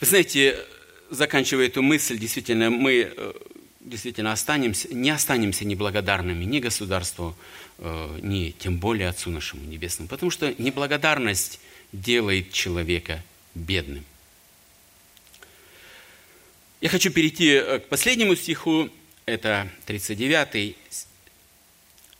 Вы 0.00 0.06
знаете, 0.06 0.64
заканчивая 1.10 1.66
эту 1.66 1.82
мысль, 1.82 2.18
действительно, 2.18 2.70
мы 2.70 3.12
э, 3.14 3.32
действительно 3.80 4.32
останемся, 4.32 4.94
не 4.94 5.10
останемся 5.10 5.64
неблагодарными 5.64 6.44
ни 6.44 6.60
государству, 6.60 7.36
э, 7.78 8.18
ни 8.22 8.50
тем 8.52 8.78
более 8.78 9.08
Отцу 9.08 9.30
нашему 9.30 9.64
Небесному. 9.64 10.08
Потому 10.08 10.30
что 10.30 10.54
неблагодарность 10.58 11.60
делает 11.92 12.52
человека 12.52 13.24
бедным. 13.54 14.04
Я 16.80 16.88
хочу 16.90 17.10
перейти 17.10 17.48
э, 17.48 17.80
к 17.80 17.88
последнему 17.88 18.36
стиху, 18.36 18.88
это 19.26 19.68
39-й. 19.86 20.76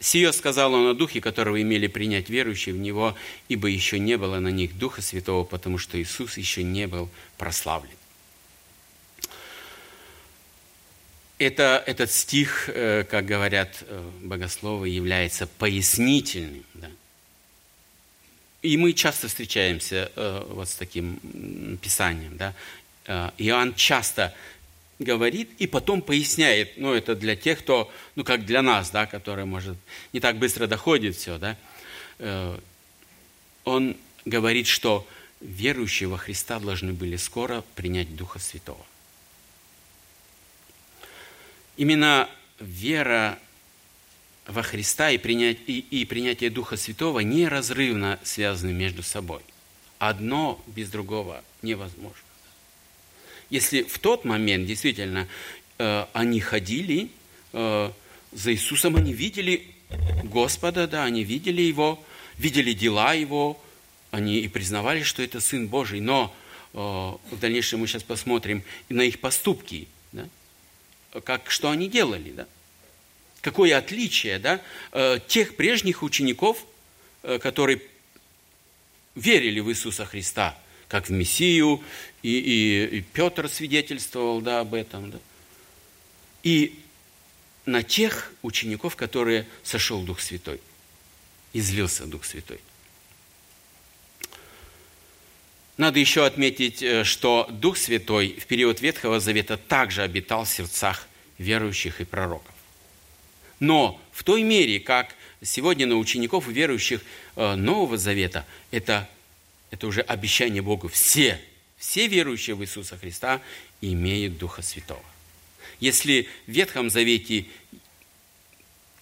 «Сие 0.01 0.33
сказал 0.33 0.75
он 0.75 0.88
о 0.88 0.94
Духе, 0.94 1.21
которого 1.21 1.61
имели 1.61 1.87
принять 1.87 2.29
верующие 2.29 2.75
в 2.75 2.79
Него, 2.79 3.16
ибо 3.49 3.68
еще 3.68 3.99
не 3.99 4.16
было 4.16 4.38
на 4.38 4.49
них 4.49 4.77
Духа 4.79 5.03
Святого, 5.03 5.44
потому 5.44 5.79
что 5.79 6.01
Иисус 6.01 6.37
еще 6.37 6.64
не 6.64 6.88
был 6.88 7.09
прославлен». 7.37 7.90
Это, 11.38 11.83
этот 11.87 12.11
стих, 12.11 12.68
э, 12.68 13.05
как 13.09 13.27
говорят 13.27 13.85
э, 13.87 14.11
богословы, 14.23 14.88
является 14.88 15.47
пояснительным. 15.47 16.64
Да? 16.75 16.90
И 18.62 18.77
мы 18.77 18.92
часто 18.92 19.29
встречаемся 19.29 20.11
вот 20.49 20.68
с 20.68 20.75
таким 20.75 21.79
писанием. 21.81 22.37
Да? 22.37 22.57
Иоанн 23.09 23.75
часто 23.75 24.35
говорит 24.99 25.51
и 25.59 25.66
потом 25.66 26.03
поясняет, 26.03 26.77
ну, 26.77 26.92
это 26.92 27.16
для 27.16 27.37
тех, 27.37 27.61
кто, 27.61 27.90
ну, 28.14 28.25
как 28.25 28.44
для 28.44 28.62
нас, 28.62 28.90
да, 28.90 29.07
которые, 29.07 29.47
может, 29.47 29.77
не 30.12 30.21
так 30.21 30.37
быстро 30.37 30.66
доходит 30.66 31.16
все, 31.16 31.38
да, 31.38 31.57
он 33.64 33.97
говорит, 34.25 34.66
что 34.66 35.07
верующие 35.40 36.09
во 36.09 36.18
Христа 36.18 36.59
должны 36.59 36.92
были 36.92 37.16
скоро 37.16 37.64
принять 37.77 38.14
Духа 38.14 38.38
Святого. 38.38 38.85
Именно 41.77 42.29
вера 42.59 43.38
во 44.47 44.62
Христа 44.62 45.11
и 45.11 45.18
принятие, 45.18 45.79
и, 45.79 46.01
и 46.01 46.05
принятие 46.05 46.51
Духа 46.51 46.77
Святого 46.77 47.21
неразрывно 47.21 48.18
связаны 48.25 48.73
между 48.73 49.03
собой. 49.03 49.42
Одно 49.99 50.61
без 50.66 50.90
другого 50.90 51.44
невозможно. 51.62 52.27
Если 53.50 53.82
в 53.82 53.98
тот 53.98 54.24
момент 54.24 54.66
действительно 54.66 55.26
э, 55.78 56.06
они 56.12 56.40
ходили 56.40 57.11
э, 57.52 57.90
за 58.32 58.52
Иисусом, 58.52 58.96
они 58.96 59.12
видели 59.12 59.66
Господа, 60.22 60.87
да, 60.87 61.04
они 61.04 61.24
видели 61.24 61.62
Его, 61.62 62.02
видели 62.37 62.72
дела 62.72 63.14
Его, 63.14 63.61
они 64.11 64.38
и 64.38 64.48
признавали, 64.48 65.02
что 65.02 65.22
это 65.22 65.40
Сын 65.40 65.68
Божий, 65.68 66.00
но 66.00 66.34
э, 66.74 66.78
в 66.78 67.38
дальнейшем 67.40 67.80
мы 67.80 67.87
сейчас 67.87 68.02
посмотрим 68.02 68.62
на 68.88 69.02
их 69.02 69.20
поступки– 69.20 69.88
как, 71.24 71.50
что 71.50 71.70
они 71.70 71.88
делали, 71.88 72.30
да? 72.30 72.46
Какое 73.40 73.78
отличие, 73.78 74.38
да, 74.38 74.61
э, 74.92 75.20
тех 75.26 75.56
прежних 75.56 76.02
учеников, 76.02 76.64
э, 77.22 77.38
которые 77.38 77.80
верили 79.14 79.61
в 79.61 79.70
Иисуса 79.70 80.04
Христа, 80.04 80.58
как 80.88 81.09
в 81.09 81.12
Мессию, 81.12 81.83
и, 82.22 82.38
и, 82.38 82.96
и 82.98 83.01
Петр 83.01 83.48
свидетельствовал, 83.48 84.40
да, 84.40 84.61
об 84.61 84.74
этом, 84.74 85.11
да? 85.11 85.18
И 86.42 86.79
на 87.66 87.83
тех 87.83 88.33
учеников, 88.42 88.96
которые 88.96 89.46
сошел 89.62 90.03
Дух 90.03 90.20
Святой, 90.20 90.61
излился 91.53 92.07
Дух 92.07 92.24
Святой. 92.24 92.61
Надо 95.77 96.01
еще 96.01 96.27
отметить, 96.27 96.83
э, 96.83 97.05
что 97.05 97.46
Дух 97.51 97.77
Святой 97.77 98.37
в 98.40 98.46
период 98.46 98.81
Ветхого 98.81 99.20
Завета 99.20 99.57
также 99.57 100.03
обитал 100.03 100.44
в 100.44 100.48
сердцах 100.48 101.07
верующих 101.38 102.01
и 102.01 102.05
пророков. 102.05 102.55
Но 103.61 104.01
в 104.12 104.24
той 104.24 104.42
мере, 104.42 104.81
как 104.81 105.14
сегодня 105.40 105.87
на 105.87 105.96
учеников 105.96 106.48
верующих 106.48 107.03
э, 107.37 107.55
Нового 107.55 107.96
Завета, 107.96 108.44
это, 108.70 109.09
это 109.70 109.87
уже 109.87 110.00
обещание 110.00 110.62
Богу. 110.62 110.88
Все, 110.88 111.40
все 111.76 112.07
верующие 112.07 112.57
в 112.57 112.62
Иисуса 112.62 112.96
Христа 112.96 113.40
имеют 113.81 114.38
Духа 114.38 114.62
Святого. 114.62 115.02
Если 115.81 116.28
в 116.46 116.50
Ветхом 116.50 116.90
Завете 116.90 117.46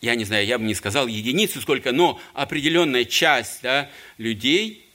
я 0.01 0.15
не 0.15 0.25
знаю, 0.25 0.47
я 0.47 0.59
бы 0.59 0.65
не 0.65 0.75
сказал 0.75 1.07
единицу 1.07 1.61
сколько, 1.61 1.93
но 1.93 2.21
определенная 2.35 3.05
часть 3.05 3.63
да, 3.63 3.91
людей 4.19 4.86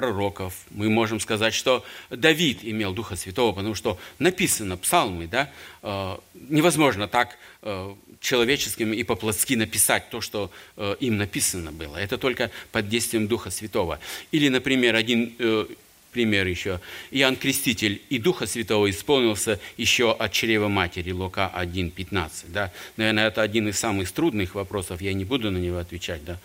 пророков. 0.00 0.54
Мы 0.70 0.88
можем 0.88 1.20
сказать, 1.20 1.52
что 1.52 1.84
Давид 2.08 2.60
имел 2.62 2.94
Духа 2.94 3.16
Святого, 3.16 3.52
потому 3.52 3.74
что 3.74 3.98
написано 4.18 4.78
псалмы, 4.78 5.26
да, 5.26 5.50
э, 5.82 6.16
невозможно 6.48 7.06
так 7.06 7.36
э, 7.60 7.94
человеческим 8.18 8.94
и 8.94 9.02
по-плотски 9.02 9.56
написать 9.56 10.08
то, 10.08 10.22
что 10.22 10.50
э, 10.78 10.96
им 11.00 11.18
написано 11.18 11.70
было. 11.70 11.98
Это 11.98 12.16
только 12.16 12.50
под 12.72 12.88
действием 12.88 13.28
Духа 13.28 13.50
Святого. 13.50 13.98
Или, 14.32 14.48
например, 14.48 14.94
один 14.94 15.36
пример 16.12 16.46
еще. 16.46 16.80
Иоанн 17.10 17.36
Креститель 17.36 18.00
и 18.08 18.18
Духа 18.18 18.46
Святого 18.46 18.88
исполнился 18.88 19.60
еще 19.76 20.12
от 20.12 20.32
чрева 20.32 20.68
матери, 20.68 21.12
Лука 21.12 21.52
1.15. 21.54 22.30
Да? 22.48 22.72
Наверное, 22.96 23.28
это 23.28 23.42
один 23.42 23.68
из 23.68 23.78
самых 23.78 24.10
трудных 24.10 24.54
вопросов, 24.54 25.02
я 25.02 25.12
не 25.12 25.26
буду 25.26 25.50
на 25.50 25.58
него 25.58 25.76
отвечать, 25.76 26.24
да? 26.24 26.38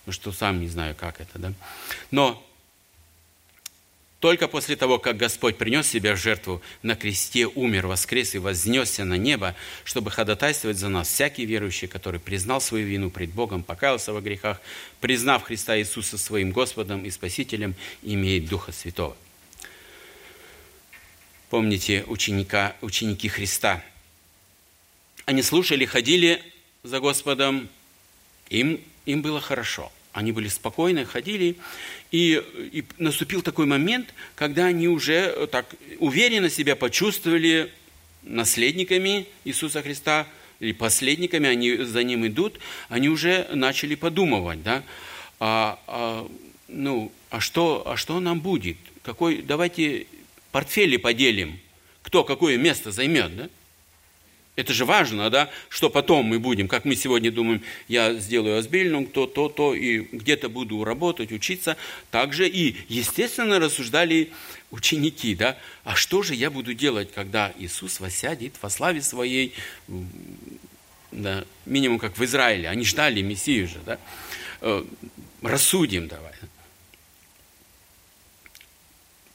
потому 0.00 0.12
что 0.12 0.32
сам 0.32 0.60
не 0.60 0.66
знаю, 0.68 0.96
как 0.98 1.20
это. 1.20 1.38
Да? 1.38 1.52
Но 2.10 2.42
только 4.26 4.48
после 4.48 4.74
того, 4.74 4.98
как 4.98 5.16
Господь 5.16 5.56
принес 5.56 5.86
себя 5.86 6.14
в 6.14 6.16
жертву 6.16 6.60
на 6.82 6.96
кресте, 6.96 7.46
умер, 7.46 7.86
воскрес 7.86 8.34
и 8.34 8.38
вознесся 8.38 9.04
на 9.04 9.14
небо, 9.14 9.54
чтобы 9.84 10.10
ходатайствовать 10.10 10.78
за 10.78 10.88
нас, 10.88 11.06
всякий 11.06 11.44
верующий, 11.44 11.86
который 11.86 12.18
признал 12.18 12.60
свою 12.60 12.88
вину 12.88 13.08
пред 13.08 13.30
Богом, 13.30 13.62
покаялся 13.62 14.12
во 14.12 14.20
грехах, 14.20 14.60
признав 15.00 15.44
Христа 15.44 15.78
Иисуса 15.78 16.18
своим 16.18 16.50
Господом 16.50 17.04
и 17.04 17.10
Спасителем, 17.12 17.76
имеет 18.02 18.48
Духа 18.48 18.72
Святого. 18.72 19.16
Помните 21.48 22.02
ученика, 22.08 22.74
ученики 22.80 23.28
Христа. 23.28 23.80
Они 25.24 25.40
слушали, 25.40 25.84
ходили 25.84 26.42
за 26.82 26.98
Господом, 26.98 27.68
им, 28.48 28.80
им 29.04 29.22
было 29.22 29.40
хорошо. 29.40 29.92
Они 30.16 30.32
были 30.32 30.48
спокойны, 30.48 31.04
ходили, 31.04 31.56
и, 32.10 32.42
и 32.72 32.84
наступил 32.96 33.42
такой 33.42 33.66
момент, 33.66 34.14
когда 34.34 34.64
они 34.64 34.88
уже 34.88 35.12
э, 35.12 35.46
так 35.46 35.66
уверенно 35.98 36.48
себя 36.48 36.74
почувствовали 36.74 37.70
наследниками 38.22 39.26
Иисуса 39.44 39.82
Христа, 39.82 40.26
или 40.58 40.72
посредниками, 40.72 41.46
они 41.50 41.76
за 41.76 42.02
ним 42.02 42.26
идут, 42.26 42.58
они 42.88 43.10
уже 43.10 43.46
начали 43.52 43.94
подумывать, 43.94 44.62
да, 44.62 44.82
а, 45.38 45.78
а, 45.86 46.26
ну, 46.66 47.12
а 47.28 47.40
что, 47.40 47.82
а 47.86 47.98
что 47.98 48.18
нам 48.18 48.40
будет? 48.40 48.78
Какой, 49.02 49.42
давайте 49.42 50.06
портфели 50.50 50.96
поделим, 50.96 51.60
кто 52.00 52.24
какое 52.24 52.56
место 52.56 52.90
займет, 52.90 53.36
да? 53.36 53.50
Это 54.56 54.72
же 54.72 54.86
важно, 54.86 55.28
да, 55.28 55.50
что 55.68 55.90
потом 55.90 56.26
мы 56.26 56.38
будем, 56.38 56.66
как 56.66 56.86
мы 56.86 56.96
сегодня 56.96 57.30
думаем, 57.30 57.62
я 57.88 58.14
сделаю 58.14 58.58
Асбельнум, 58.58 59.04
то, 59.06 59.26
то, 59.26 59.50
то, 59.50 59.74
и 59.74 59.98
где-то 59.98 60.48
буду 60.48 60.82
работать, 60.82 61.30
учиться. 61.30 61.76
Также 62.10 62.48
и, 62.48 62.74
естественно, 62.88 63.58
рассуждали 63.58 64.32
ученики, 64.70 65.34
да, 65.34 65.58
а 65.84 65.94
что 65.94 66.22
же 66.22 66.34
я 66.34 66.50
буду 66.50 66.72
делать, 66.72 67.12
когда 67.12 67.52
Иисус 67.58 68.00
восядет 68.00 68.54
во 68.62 68.70
славе 68.70 69.02
своей, 69.02 69.52
да, 71.12 71.44
минимум 71.66 71.98
как 71.98 72.16
в 72.16 72.24
Израиле, 72.24 72.70
они 72.70 72.84
ждали 72.84 73.20
Мессию 73.20 73.68
же, 73.68 73.78
да, 73.84 73.98
э, 74.62 74.84
рассудим 75.42 76.08
давай. 76.08 76.32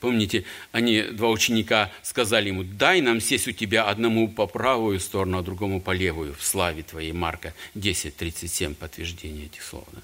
Помните, 0.01 0.45
они, 0.71 1.03
два 1.03 1.29
ученика, 1.29 1.91
сказали 2.01 2.47
ему, 2.47 2.63
дай 2.63 3.01
нам 3.01 3.21
сесть 3.21 3.47
у 3.47 3.51
тебя 3.51 3.85
одному 3.85 4.27
по 4.27 4.47
правую 4.47 4.99
сторону, 4.99 5.37
а 5.37 5.43
другому 5.43 5.79
по 5.79 5.91
левую, 5.91 6.33
в 6.33 6.43
славе 6.43 6.81
твоей. 6.81 7.11
Марка 7.11 7.53
10, 7.75 8.17
37, 8.17 8.73
подтверждение 8.73 9.45
этих 9.45 9.61
слов. 9.61 9.85
Да? 9.91 10.01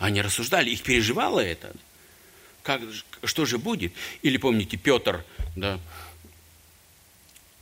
Они 0.00 0.20
рассуждали, 0.20 0.70
их 0.70 0.82
переживало 0.82 1.38
это. 1.38 1.72
Как, 2.64 2.82
что 3.22 3.46
же 3.46 3.58
будет? 3.58 3.92
Или 4.22 4.36
помните, 4.36 4.76
Петр, 4.76 5.24
да, 5.54 5.78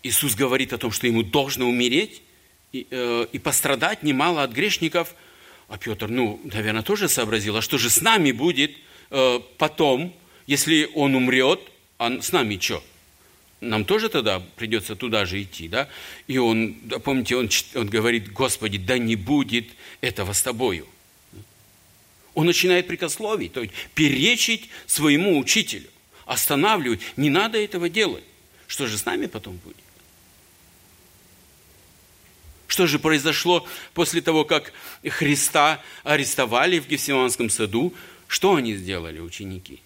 Иисус 0.03 0.35
говорит 0.35 0.73
о 0.73 0.79
том, 0.79 0.91
что 0.91 1.07
ему 1.07 1.23
должно 1.23 1.69
умереть 1.69 2.23
и, 2.73 2.87
э, 2.91 3.27
и 3.31 3.39
пострадать 3.39 4.03
немало 4.03 4.43
от 4.43 4.53
грешников. 4.53 5.15
А 5.69 5.77
Петр, 5.77 6.09
ну, 6.09 6.41
наверное, 6.45 6.83
тоже 6.83 7.11
сообразил, 7.11 7.59
а 7.59 7.63
что 7.63 7.77
же 7.77 7.91
с 7.91 8.01
нами 8.01 8.33
будет 8.33 8.73
э, 9.11 9.41
потом, 9.59 10.15
если 10.47 10.91
он 10.95 11.15
умрет, 11.15 11.61
а 11.99 12.21
с 12.21 12.33
нами 12.33 12.59
что? 12.59 12.83
Нам 13.61 13.85
тоже 13.85 14.09
тогда 14.09 14.41
придется 14.57 14.95
туда 14.95 15.25
же 15.25 15.43
идти, 15.43 15.69
да? 15.69 15.89
И 16.27 16.39
он, 16.39 16.75
помните, 17.03 17.37
он, 17.37 17.49
он 17.75 17.89
говорит, 17.89 18.33
Господи, 18.33 18.79
да 18.79 18.99
не 18.99 19.17
будет 19.17 19.69
этого 20.01 20.33
с 20.33 20.43
тобою. 20.43 20.87
Он 22.35 22.47
начинает 22.47 22.87
прикословить, 22.87 23.53
то 23.53 23.63
есть 23.63 23.73
перечить 23.95 24.69
своему 24.87 25.39
учителю, 25.39 25.89
останавливать. 26.27 27.01
Не 27.17 27.31
надо 27.31 27.59
этого 27.59 27.89
делать. 27.89 28.25
Что 28.67 28.87
же 28.87 28.99
с 28.99 29.05
нами 29.05 29.27
потом 29.27 29.57
будет? 29.65 29.77
Что 32.67 32.87
же 32.89 32.99
произошло 32.99 33.67
после 33.93 34.21
того, 34.21 34.45
как 34.45 34.73
Христа 35.07 35.81
арестовали 36.03 36.81
в 36.81 36.89
Гефсиманском 36.89 37.49
саду? 37.51 37.95
Что 38.27 38.57
они 38.57 38.75
сделали, 38.75 39.21
ученики? 39.21 39.81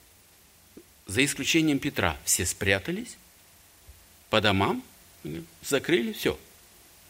За 1.09 1.25
исключением 1.25 1.81
Петра, 1.81 2.17
все 2.25 2.47
спрятались 2.47 3.17
по 4.31 4.41
домам, 4.41 4.85
закрыли, 5.63 6.13
все, 6.13 6.39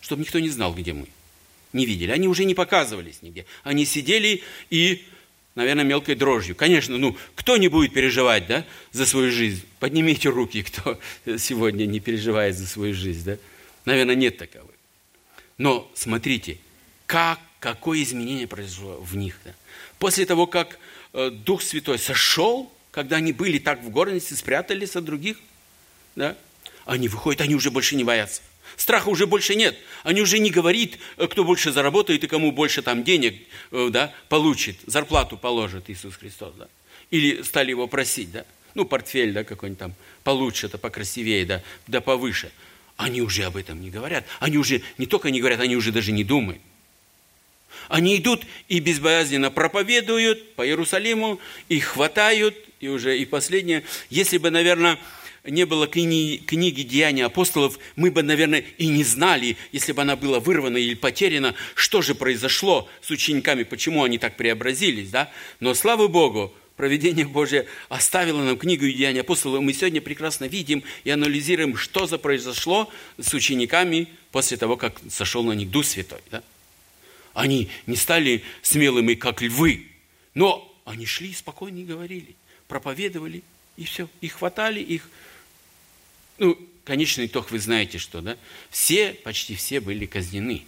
чтобы 0.01 0.23
никто 0.23 0.39
не 0.39 0.49
знал, 0.49 0.73
где 0.73 0.95
мы. 0.95 1.09
Не 1.75 1.85
видели. 1.85 2.11
Они 2.13 2.29
уже 2.29 2.45
не 2.45 2.55
показывались 2.55 3.21
нигде. 3.21 3.45
Они 3.63 3.85
сидели 3.85 4.43
и, 4.71 5.05
наверное, 5.55 5.85
мелкой 5.85 6.15
дрожью. 6.15 6.57
Конечно, 6.57 6.97
ну, 6.97 7.15
кто 7.35 7.59
не 7.59 7.69
будет 7.69 7.93
переживать, 7.93 8.47
да, 8.47 8.65
за 8.93 9.05
свою 9.05 9.31
жизнь? 9.31 9.65
Поднимите 9.79 10.31
руки, 10.31 10.63
кто 10.63 10.99
сегодня 11.37 11.85
не 11.85 12.01
переживает 12.01 12.57
за 12.57 12.67
свою 12.67 12.95
жизнь, 12.95 13.25
да? 13.25 13.39
Наверное, 13.85 14.15
нет 14.15 14.39
таковых. 14.39 14.75
Но 15.59 15.91
смотрите, 15.95 16.59
как, 17.07 17.41
какое 17.59 18.03
изменение 18.03 18.47
произошло 18.47 18.97
в 19.01 19.17
них. 19.17 19.39
Да? 19.45 19.55
После 19.99 20.25
того, 20.25 20.47
как 20.47 20.79
э, 21.13 21.31
Дух 21.31 21.63
Святой 21.63 21.99
сошел 21.99 22.73
когда 22.99 23.19
они 23.19 23.33
были 23.33 23.61
так 23.61 23.81
в 23.85 23.91
гордости, 23.91 24.35
спрятались 24.35 24.97
от 24.97 25.05
других, 25.05 25.37
да, 26.17 26.37
они 26.85 27.07
выходят, 27.07 27.41
они 27.41 27.55
уже 27.55 27.71
больше 27.71 27.95
не 27.95 28.03
боятся. 28.03 28.43
Страха 28.77 29.09
уже 29.09 29.29
больше 29.29 29.55
нет. 29.55 29.79
Они 30.03 30.21
уже 30.21 30.41
не 30.41 30.51
говорит, 30.51 30.99
э, 31.17 31.29
кто 31.29 31.45
больше 31.45 31.71
заработает 31.71 32.25
и 32.25 32.27
кому 32.27 32.51
больше 32.51 32.83
там 32.83 33.05
денег 33.05 33.41
э, 33.71 33.91
да, 33.93 34.13
получит, 34.29 34.79
зарплату 34.85 35.37
положит 35.37 35.89
Иисус 35.89 36.17
Христос. 36.17 36.55
Да. 36.59 36.67
Или 37.13 37.43
стали 37.43 37.71
его 37.71 37.87
просить, 37.87 38.33
да. 38.33 38.45
Ну, 38.75 38.85
портфель, 38.85 39.33
да, 39.33 39.45
какой-нибудь 39.45 39.79
там 39.79 39.95
получше, 40.25 40.69
да, 40.69 40.77
покрасивее, 40.77 41.47
да, 41.47 41.63
да 41.87 42.01
повыше. 42.01 42.51
Они 42.97 43.23
уже 43.23 43.45
об 43.45 43.57
этом 43.57 43.81
не 43.81 43.91
говорят. 43.91 44.27
Они 44.41 44.59
уже 44.59 44.83
не 44.97 45.07
только 45.07 45.31
не 45.31 45.39
говорят, 45.39 45.61
они 45.61 45.77
уже 45.77 45.93
даже 45.93 46.11
не 46.11 46.25
думают. 46.25 46.61
Они 47.87 48.17
идут 48.17 48.45
и 48.67 48.81
безбоязненно 48.81 49.53
проповедуют 49.53 50.57
по 50.57 50.67
Иерусалиму, 50.67 51.39
их 51.69 51.85
хватают, 51.85 52.57
и 52.81 52.89
уже 52.89 53.19
и 53.19 53.25
последнее. 53.25 53.85
Если 54.11 54.39
бы, 54.39 54.51
наверное, 54.51 54.99
не 55.45 55.67
было 55.67 55.87
книги, 55.87 56.39
книги 56.39 56.83
«Деяния 56.83 57.25
апостолов», 57.25 57.79
мы 57.97 58.11
бы, 58.11 58.23
наверное, 58.23 58.65
и 58.77 58.87
не 58.89 59.05
знали, 59.05 59.57
если 59.73 59.93
бы 59.93 60.03
она 60.03 60.17
была 60.17 60.41
вырвана 60.41 60.77
или 60.77 60.95
потеряна, 60.95 61.55
что 61.75 62.03
же 62.03 62.15
произошло 62.15 62.89
с 63.03 63.11
учениками, 63.11 63.63
почему 63.63 64.05
они 64.05 64.19
так 64.19 64.37
преобразились. 64.37 65.11
Да? 65.11 65.31
Но, 65.61 65.75
слава 65.75 66.09
Богу, 66.09 66.53
проведение 66.77 67.27
Божье 67.27 67.67
оставило 67.89 68.43
нам 68.43 68.59
книгу 68.59 68.85
«Деяния 68.87 69.21
апостолов». 69.21 69.63
Мы 69.63 69.73
сегодня 69.73 70.01
прекрасно 70.01 70.45
видим 70.45 70.83
и 71.05 71.11
анализируем, 71.11 71.77
что 71.77 72.07
за 72.07 72.19
произошло 72.19 72.91
с 73.19 73.33
учениками 73.35 74.09
после 74.31 74.57
того, 74.57 74.77
как 74.77 75.01
сошел 75.11 75.43
на 75.43 75.53
них 75.53 75.71
Дух 75.71 75.87
Святой. 75.87 76.21
Да? 76.31 76.43
Они 77.35 77.69
не 77.87 77.97
стали 77.97 78.43
смелыми, 78.63 79.15
как 79.15 79.43
львы, 79.43 79.87
но 80.35 80.65
они 80.85 81.07
шли 81.07 81.33
спокойно 81.33 81.79
и 81.79 81.85
говорили, 81.85 82.35
проповедовали, 82.69 83.43
и 83.77 83.85
все. 83.85 84.09
Их 84.21 84.35
хватали, 84.35 84.81
их... 84.81 85.09
Ну, 86.39 86.57
конечный 86.85 87.27
итог 87.27 87.51
вы 87.51 87.59
знаете, 87.59 87.99
что, 87.99 88.21
да? 88.21 88.37
Все, 88.71 89.13
почти 89.13 89.57
все 89.57 89.81
были 89.81 90.07
казнены. 90.07 90.65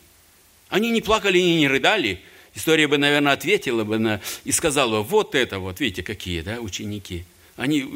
Они 0.68 0.90
не 0.90 1.00
плакали 1.00 1.38
и 1.38 1.54
не 1.54 1.68
рыдали. 1.68 2.20
История 2.54 2.88
бы, 2.88 2.98
наверное, 2.98 3.32
ответила 3.32 3.84
бы 3.84 3.98
на, 3.98 4.20
и 4.44 4.52
сказала, 4.52 5.02
вот 5.02 5.34
это 5.34 5.58
вот, 5.60 5.80
видите, 5.80 6.02
какие, 6.02 6.40
да, 6.40 6.60
ученики. 6.60 7.24
Они, 7.56 7.86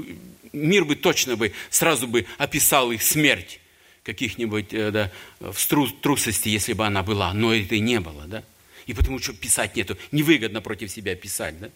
мир 0.53 0.85
бы 0.85 0.95
точно 0.95 1.37
бы, 1.37 1.53
сразу 1.71 2.07
бы 2.07 2.27
описал 2.39 2.93
их 2.93 3.03
смерть 3.03 3.61
каких-нибудь, 4.05 4.73
э, 4.73 4.91
да, 4.91 5.11
в 5.41 5.67
трусости, 6.01 6.49
если 6.49 6.75
бы 6.75 6.87
она 6.87 7.03
была, 7.03 7.33
но 7.33 7.55
это 7.55 7.75
и 7.75 7.81
не 7.81 8.01
было, 8.01 8.27
да. 8.27 8.45
И 8.87 8.93
потому 8.93 9.19
что 9.19 9.33
писать 9.33 9.75
нету, 9.77 9.97
невыгодно 10.13 10.61
против 10.61 10.91
себя 10.91 11.17
писать, 11.17 11.59
да. 11.59 11.71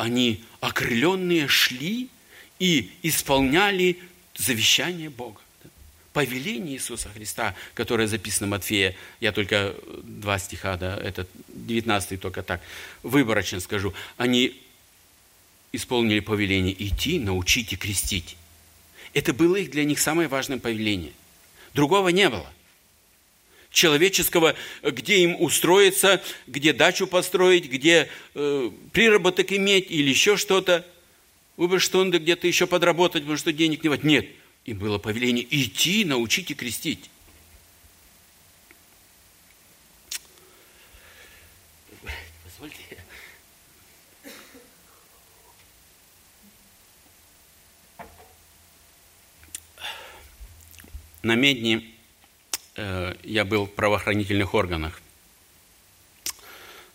Они 0.00 0.42
окрыленные 0.60 1.46
шли 1.46 2.08
и 2.58 2.90
исполняли 3.02 3.98
завещание 4.34 5.10
Бога. 5.10 5.42
Повеление 6.14 6.76
Иисуса 6.76 7.10
Христа, 7.10 7.54
которое 7.74 8.08
записано 8.08 8.46
в 8.46 8.50
Матфея, 8.50 8.96
я 9.20 9.30
только 9.32 9.76
два 10.02 10.38
стиха, 10.38 10.78
да, 10.78 10.96
этот 10.96 11.28
19 11.48 12.18
только 12.18 12.42
так, 12.42 12.62
выборочно 13.02 13.60
скажу, 13.60 13.92
они 14.16 14.58
исполнили 15.70 16.20
повеление 16.20 16.74
идти, 16.82 17.18
научить 17.18 17.74
и 17.74 17.76
крестить. 17.76 18.38
Это 19.12 19.34
было 19.34 19.56
их 19.56 19.70
для 19.70 19.84
них 19.84 19.98
самое 19.98 20.28
важное 20.28 20.56
повеление. 20.56 21.12
Другого 21.74 22.08
не 22.08 22.30
было 22.30 22.50
человеческого, 23.70 24.54
где 24.82 25.18
им 25.18 25.40
устроиться, 25.40 26.22
где 26.46 26.72
дачу 26.72 27.06
построить, 27.06 27.66
где 27.66 28.08
э, 28.34 28.70
приработок 28.92 29.52
иметь 29.52 29.90
или 29.90 30.10
еще 30.10 30.36
что-то. 30.36 30.86
Выбор, 31.56 31.80
что 31.80 32.02
надо 32.02 32.18
где-то 32.18 32.46
еще 32.46 32.66
подработать, 32.66 33.22
потому 33.22 33.36
что 33.36 33.52
денег 33.52 33.82
не 33.82 33.88
хватит. 33.88 34.04
Нет, 34.04 34.28
им 34.64 34.78
было 34.78 34.98
повеление 34.98 35.46
идти, 35.50 36.04
научить 36.04 36.50
и 36.50 36.54
крестить. 36.54 37.10
На 51.22 51.34
Медне 51.34 51.82
я 53.22 53.44
был 53.44 53.66
в 53.66 53.70
правоохранительных 53.70 54.54
органах. 54.54 55.00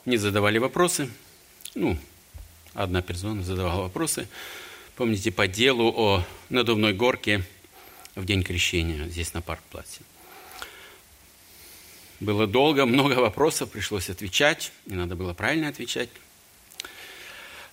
Мне 0.05 0.17
задавали 0.17 0.57
вопросы. 0.57 1.09
Ну, 1.73 1.97
одна 2.73 3.01
персона 3.01 3.43
задавала 3.43 3.81
вопросы. 3.83 4.27
Помните, 4.95 5.31
по 5.31 5.47
делу 5.47 5.91
о 5.95 6.25
надувной 6.49 6.93
горке 6.93 7.43
в 8.15 8.25
день 8.25 8.43
крещения 8.43 9.07
здесь 9.07 9.33
на 9.33 9.41
парк-плаце. 9.41 10.01
Было 12.19 12.47
долго, 12.47 12.85
много 12.85 13.15
вопросов, 13.15 13.71
пришлось 13.71 14.09
отвечать, 14.09 14.71
и 14.85 14.93
надо 14.93 15.15
было 15.15 15.33
правильно 15.33 15.67
отвечать. 15.67 16.09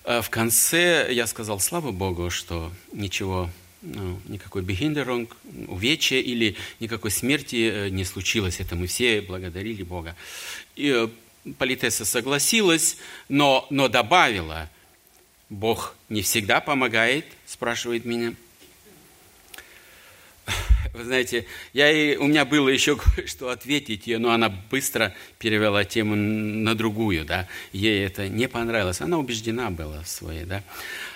А 0.03 0.21
в 0.21 0.29
конце 0.29 1.07
я 1.13 1.27
сказал, 1.27 1.61
слава 1.61 1.91
Богу, 1.91 2.29
что 2.29 2.71
ничего 2.91 3.49
ну, 3.83 4.19
никакой 4.25 4.61
бехиндерунг, 4.61 5.35
увечья 5.67 6.17
или 6.17 6.55
никакой 6.79 7.11
смерти 7.11 7.69
э, 7.69 7.89
не 7.89 8.05
случилось. 8.05 8.59
Это 8.59 8.75
мы 8.75 8.87
все 8.87 9.21
благодарили 9.21 9.83
Бога. 9.83 10.15
И 10.75 10.89
э, 10.89 11.09
политесса 11.57 12.05
согласилась, 12.05 12.97
но, 13.27 13.67
но 13.69 13.89
добавила, 13.89 14.69
Бог 15.49 15.95
не 16.07 16.21
всегда 16.21 16.61
помогает, 16.61 17.25
спрашивает 17.45 18.05
меня. 18.05 18.33
Вы 20.93 21.03
знаете, 21.03 21.45
я 21.73 21.91
и, 21.91 22.15
у 22.15 22.27
меня 22.27 22.45
было 22.45 22.69
еще 22.69 22.97
что 23.25 23.49
ответить 23.49 24.07
ей, 24.07 24.17
но 24.17 24.31
она 24.31 24.49
быстро 24.49 25.13
перевела 25.39 25.83
тему 25.83 26.15
на 26.15 26.73
другую, 26.73 27.25
да. 27.25 27.49
Ей 27.73 28.05
это 28.05 28.29
не 28.29 28.47
понравилось. 28.47 29.01
Она 29.01 29.17
убеждена 29.17 29.71
была 29.71 30.03
в 30.03 30.07
своей, 30.07 30.45
да. 30.45 30.63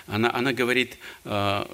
Она, 0.06 0.30
она 0.34 0.52
говорит, 0.52 0.98
э, 1.24 1.64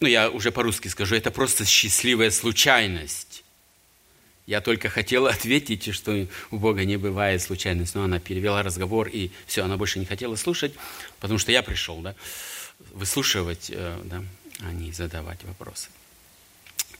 ну 0.00 0.08
я 0.08 0.30
уже 0.30 0.52
по-русски 0.52 0.88
скажу, 0.88 1.14
это 1.14 1.30
просто 1.30 1.64
счастливая 1.64 2.30
случайность. 2.30 3.44
Я 4.46 4.60
только 4.60 4.88
хотела 4.88 5.30
ответить, 5.38 5.94
что 5.94 6.26
у 6.50 6.58
Бога 6.58 6.84
не 6.84 6.96
бывает 6.96 7.42
случайность, 7.42 7.94
но 7.94 8.04
она 8.04 8.18
перевела 8.18 8.62
разговор, 8.62 9.08
и 9.08 9.30
все, 9.46 9.64
она 9.64 9.76
больше 9.76 9.98
не 9.98 10.04
хотела 10.04 10.36
слушать, 10.36 10.74
потому 11.20 11.38
что 11.38 11.52
я 11.52 11.62
пришел, 11.62 12.00
да, 12.00 12.14
выслушивать, 12.92 13.70
э, 13.70 14.00
да, 14.04 14.24
а 14.60 14.72
не 14.72 14.92
задавать 14.92 15.42
вопросы. 15.44 15.88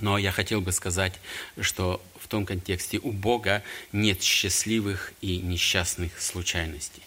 Но 0.01 0.19
я 0.19 0.33
хотел 0.33 0.61
бы 0.61 0.73
сказать, 0.73 1.15
что 1.61 2.03
в 2.19 2.27
том 2.27 2.47
контексте 2.47 2.99
у 2.99 3.13
Бога 3.13 3.63
нет 3.93 4.23
счастливых 4.23 5.13
и 5.21 5.39
несчастных 5.39 6.21
случайностей. 6.21 7.03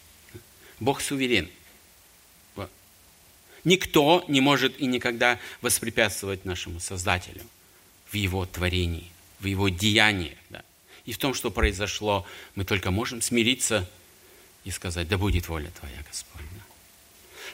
Бог 0.80 1.02
суверен. 1.02 1.50
Никто 3.64 4.24
не 4.28 4.42
может 4.42 4.80
и 4.80 4.86
никогда 4.86 5.40
воспрепятствовать 5.62 6.46
нашему 6.46 6.80
Создателю 6.80 7.42
в 8.10 8.16
Его 8.16 8.46
творении, 8.46 9.12
в 9.40 9.46
Его 9.46 9.70
деяниях. 9.70 10.38
Да. 10.50 10.64
И 11.06 11.14
в 11.14 11.18
том, 11.18 11.34
что 11.34 11.52
произошло, 11.52 12.26
мы 12.56 12.66
только 12.66 12.92
можем 12.92 13.22
смириться 13.22 13.90
и 14.64 14.72
сказать, 14.72 15.08
да 15.08 15.18
будет 15.18 15.48
воля 15.48 15.72
Твоя, 15.80 16.04
Господь. 16.08 16.42
Да. 16.42 16.62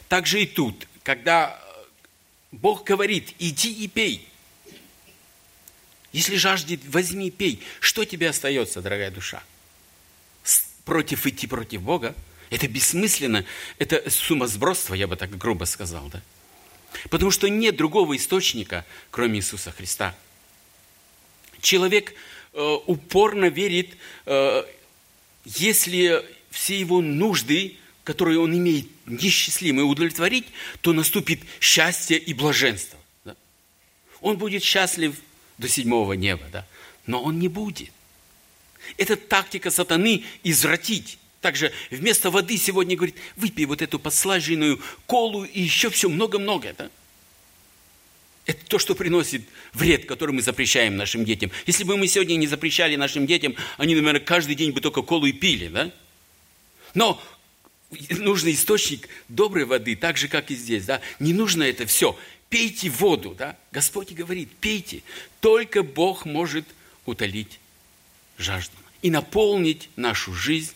Так 0.09 0.27
же 0.27 0.43
и 0.43 0.45
тут, 0.45 0.87
когда 1.03 1.59
Бог 2.51 2.83
говорит, 2.83 3.33
иди 3.39 3.71
и 3.71 3.87
пей– 3.87 4.27
если 6.13 6.35
жаждет, 6.37 6.79
возьми, 6.85 7.31
пей. 7.31 7.61
Что 7.79 8.05
тебе 8.05 8.29
остается, 8.29 8.81
дорогая 8.81 9.09
душа? 9.09 9.43
Против 10.85 11.25
идти 11.25 11.47
против 11.47 11.81
Бога? 11.81 12.15
Это 12.49 12.67
бессмысленно, 12.67 13.45
это 13.79 14.09
сумасбродство, 14.09 14.93
я 14.93 15.07
бы 15.07 15.15
так 15.15 15.37
грубо 15.37 15.65
сказал, 15.65 16.09
да? 16.09 16.21
Потому 17.09 17.31
что 17.31 17.49
нет 17.49 17.75
другого 17.75 18.15
источника, 18.15 18.85
кроме 19.09 19.39
Иисуса 19.39 19.71
Христа. 19.71 20.15
Человек 21.59 22.13
э, 22.53 22.77
упорно 22.85 23.45
верит, 23.45 23.97
э, 24.25 24.63
если 25.45 26.23
все 26.51 26.79
его 26.79 27.01
нужды, 27.01 27.77
которые 28.03 28.39
он 28.39 28.55
имеет, 28.55 28.87
несчастливы, 29.05 29.83
удовлетворить, 29.83 30.45
то 30.81 30.93
наступит 30.93 31.41
счастье 31.59 32.17
и 32.17 32.33
блаженство. 32.33 32.99
Да? 33.25 33.35
Он 34.21 34.37
будет 34.37 34.63
счастлив 34.63 35.15
до 35.57 35.67
седьмого 35.67 36.13
неба, 36.13 36.45
да? 36.51 36.67
Но 37.05 37.21
он 37.21 37.39
не 37.39 37.47
будет. 37.47 37.91
Это 38.97 39.15
тактика 39.15 39.71
сатаны 39.71 40.23
извратить. 40.43 41.17
Также 41.43 41.73
вместо 41.91 42.31
воды 42.31 42.55
сегодня 42.55 42.95
говорит, 42.95 43.17
выпей 43.35 43.65
вот 43.65 43.81
эту 43.81 43.99
подслаженную 43.99 44.81
колу 45.07 45.43
и 45.43 45.59
еще 45.61 45.89
все 45.89 46.07
много-много. 46.07 46.73
Да? 46.77 46.89
Это 48.45 48.65
то, 48.65 48.79
что 48.79 48.95
приносит 48.95 49.43
вред, 49.73 50.05
который 50.05 50.31
мы 50.31 50.41
запрещаем 50.41 50.95
нашим 50.95 51.25
детям. 51.25 51.51
Если 51.65 51.83
бы 51.83 51.97
мы 51.97 52.07
сегодня 52.07 52.37
не 52.37 52.47
запрещали 52.47 52.95
нашим 52.95 53.27
детям, 53.27 53.57
они, 53.77 53.93
наверное, 53.93 54.21
каждый 54.21 54.55
день 54.55 54.71
бы 54.71 54.79
только 54.79 55.01
колу 55.01 55.25
и 55.25 55.33
пили, 55.33 55.67
да? 55.67 55.91
Но 56.93 57.21
нужный 58.09 58.53
источник 58.53 59.09
доброй 59.27 59.65
воды, 59.65 59.97
так 59.97 60.15
же, 60.15 60.29
как 60.29 60.49
и 60.49 60.55
здесь, 60.55 60.85
да? 60.85 61.01
Не 61.19 61.33
нужно 61.33 61.63
это 61.63 61.85
все 61.85 62.17
пейте 62.47 62.89
воду, 62.89 63.35
да? 63.37 63.57
Господь 63.73 64.13
говорит, 64.13 64.49
пейте. 64.61 65.03
Только 65.41 65.83
Бог 65.83 66.23
может 66.23 66.65
утолить 67.05 67.59
жажду 68.37 68.77
и 69.01 69.11
наполнить 69.11 69.89
нашу 69.97 70.33
жизнь 70.33 70.71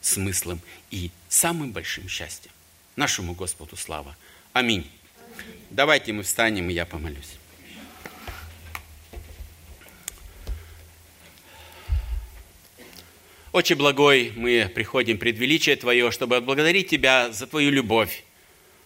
смыслом 0.00 0.60
и 0.90 1.10
самым 1.28 1.72
большим 1.72 2.08
счастьем. 2.08 2.50
Нашему 2.96 3.34
Господу 3.34 3.76
слава. 3.76 4.16
Аминь. 4.52 4.90
Давайте 5.70 6.12
мы 6.12 6.22
встанем, 6.22 6.70
и 6.70 6.72
я 6.72 6.84
помолюсь. 6.86 7.36
Отче 13.52 13.74
благой, 13.74 14.32
мы 14.36 14.70
приходим 14.72 15.18
пред 15.18 15.36
величие 15.36 15.74
Твое, 15.74 16.12
чтобы 16.12 16.36
отблагодарить 16.36 16.88
Тебя 16.88 17.32
за 17.32 17.48
Твою 17.48 17.70
любовь, 17.70 18.22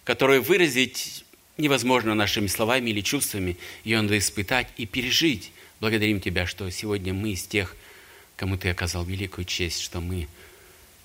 которую 0.04 0.42
выразить 0.42 1.24
невозможно 1.58 2.14
нашими 2.14 2.46
словами 2.46 2.90
или 2.90 3.02
чувствами, 3.02 3.58
ее 3.84 4.00
надо 4.00 4.16
испытать 4.16 4.68
и 4.78 4.86
пережить. 4.86 5.52
Благодарим 5.80 6.18
Тебя, 6.18 6.46
что 6.46 6.70
сегодня 6.70 7.12
мы 7.12 7.32
из 7.32 7.42
тех, 7.42 7.76
кому 8.36 8.56
Ты 8.56 8.70
оказал 8.70 9.04
великую 9.04 9.44
честь, 9.44 9.80
что 9.82 10.00
мы, 10.00 10.28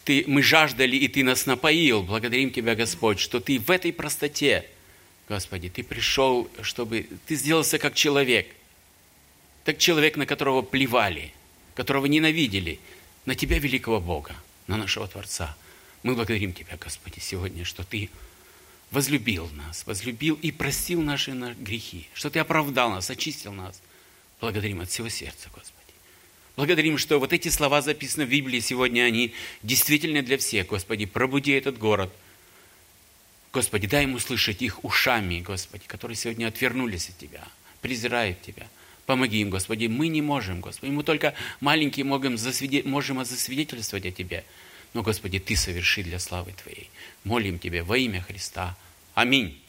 ты, 0.10 0.24
мы 0.26 0.41
жаждали, 0.41 0.95
и 0.95 1.07
Ты 1.07 1.24
нас 1.24 1.45
напоил. 1.45 2.01
Благодарим 2.01 2.49
Тебя, 2.49 2.74
Господь, 2.74 3.20
что 3.20 3.39
Ты 3.39 3.60
в 3.60 3.70
этой 3.70 3.93
простоте, 3.93 4.66
Господи, 5.28 5.70
Ты 5.70 5.84
пришел, 5.84 6.49
чтобы 6.64 7.07
Ты 7.28 7.36
сделался 7.36 7.78
как 7.78 7.93
человек, 7.93 8.47
как 9.66 9.78
человек, 9.78 10.18
на 10.18 10.26
которого 10.26 10.64
плевали, 10.64 11.32
которого 11.76 12.07
ненавидели, 12.07 12.80
на 13.28 13.36
Тебя, 13.36 13.60
великого 13.60 14.01
Бога, 14.01 14.36
на 14.66 14.78
нашего 14.78 15.07
Творца. 15.07 15.55
Мы 16.01 16.16
благодарим 16.16 16.53
Тебя, 16.53 16.76
Господи, 16.84 17.20
сегодня, 17.20 17.64
что 17.64 17.84
Ты 17.84 18.10
возлюбил 18.89 19.47
нас, 19.51 19.86
возлюбил 19.86 20.39
и 20.41 20.51
простил 20.51 21.03
наши 21.03 21.34
грехи, 21.60 22.07
что 22.16 22.32
Ты 22.32 22.39
оправдал 22.39 22.89
нас, 22.89 23.12
очистил 23.12 23.53
нас. 23.53 23.80
Благодарим 24.41 24.82
от 24.82 24.89
всего 24.89 25.07
сердца, 25.07 25.49
Господи. 25.53 25.78
Благодарим, 26.56 26.97
что 26.97 27.20
вот 27.20 27.34
эти 27.34 27.50
слова 27.50 27.82
записаны 27.82 28.26
в 28.26 28.30
Библии 28.30 28.60
сегодня, 28.60 29.04
они 29.04 29.34
действительно 29.64 30.22
для 30.22 30.38
всех. 30.38 30.68
Господи, 30.68 31.06
пробуди 31.06 31.52
этот 31.52 31.78
город. 31.78 32.12
Господи, 33.52 33.88
дай 33.88 34.04
ему 34.04 34.20
слышать 34.20 34.62
их 34.62 34.84
ушами, 34.84 35.39
Господи, 35.39 35.84
которые 35.88 36.16
сегодня 36.16 36.47
отвернулись 36.47 37.10
от 37.10 37.18
Тебя, 37.18 37.43
презирают 37.82 38.41
Тебя. 38.41 38.68
Помоги 39.06 39.41
им, 39.41 39.50
Господи. 39.50 39.88
Мы 39.88 40.08
не 40.08 40.22
можем, 40.22 40.60
Господи. 40.60 40.91
Мы 40.91 41.04
только 41.04 41.34
маленькие 41.62 42.06
можем, 42.06 42.38
засвиде... 42.38 42.84
можем 42.84 43.26
засвидетельствовать 43.26 44.06
о 44.06 44.12
Тебе. 44.12 44.43
Но, 44.93 45.02
Господи, 45.02 45.39
Ты 45.39 45.56
соверши 45.56 46.04
для 46.04 46.20
славы 46.20 46.54
Твоей. 46.62 46.91
Молим 47.24 47.58
Тебя 47.58 47.84
во 47.84 47.97
имя 47.97 48.22
Христа. 48.22 48.78
Аминь. 49.16 49.60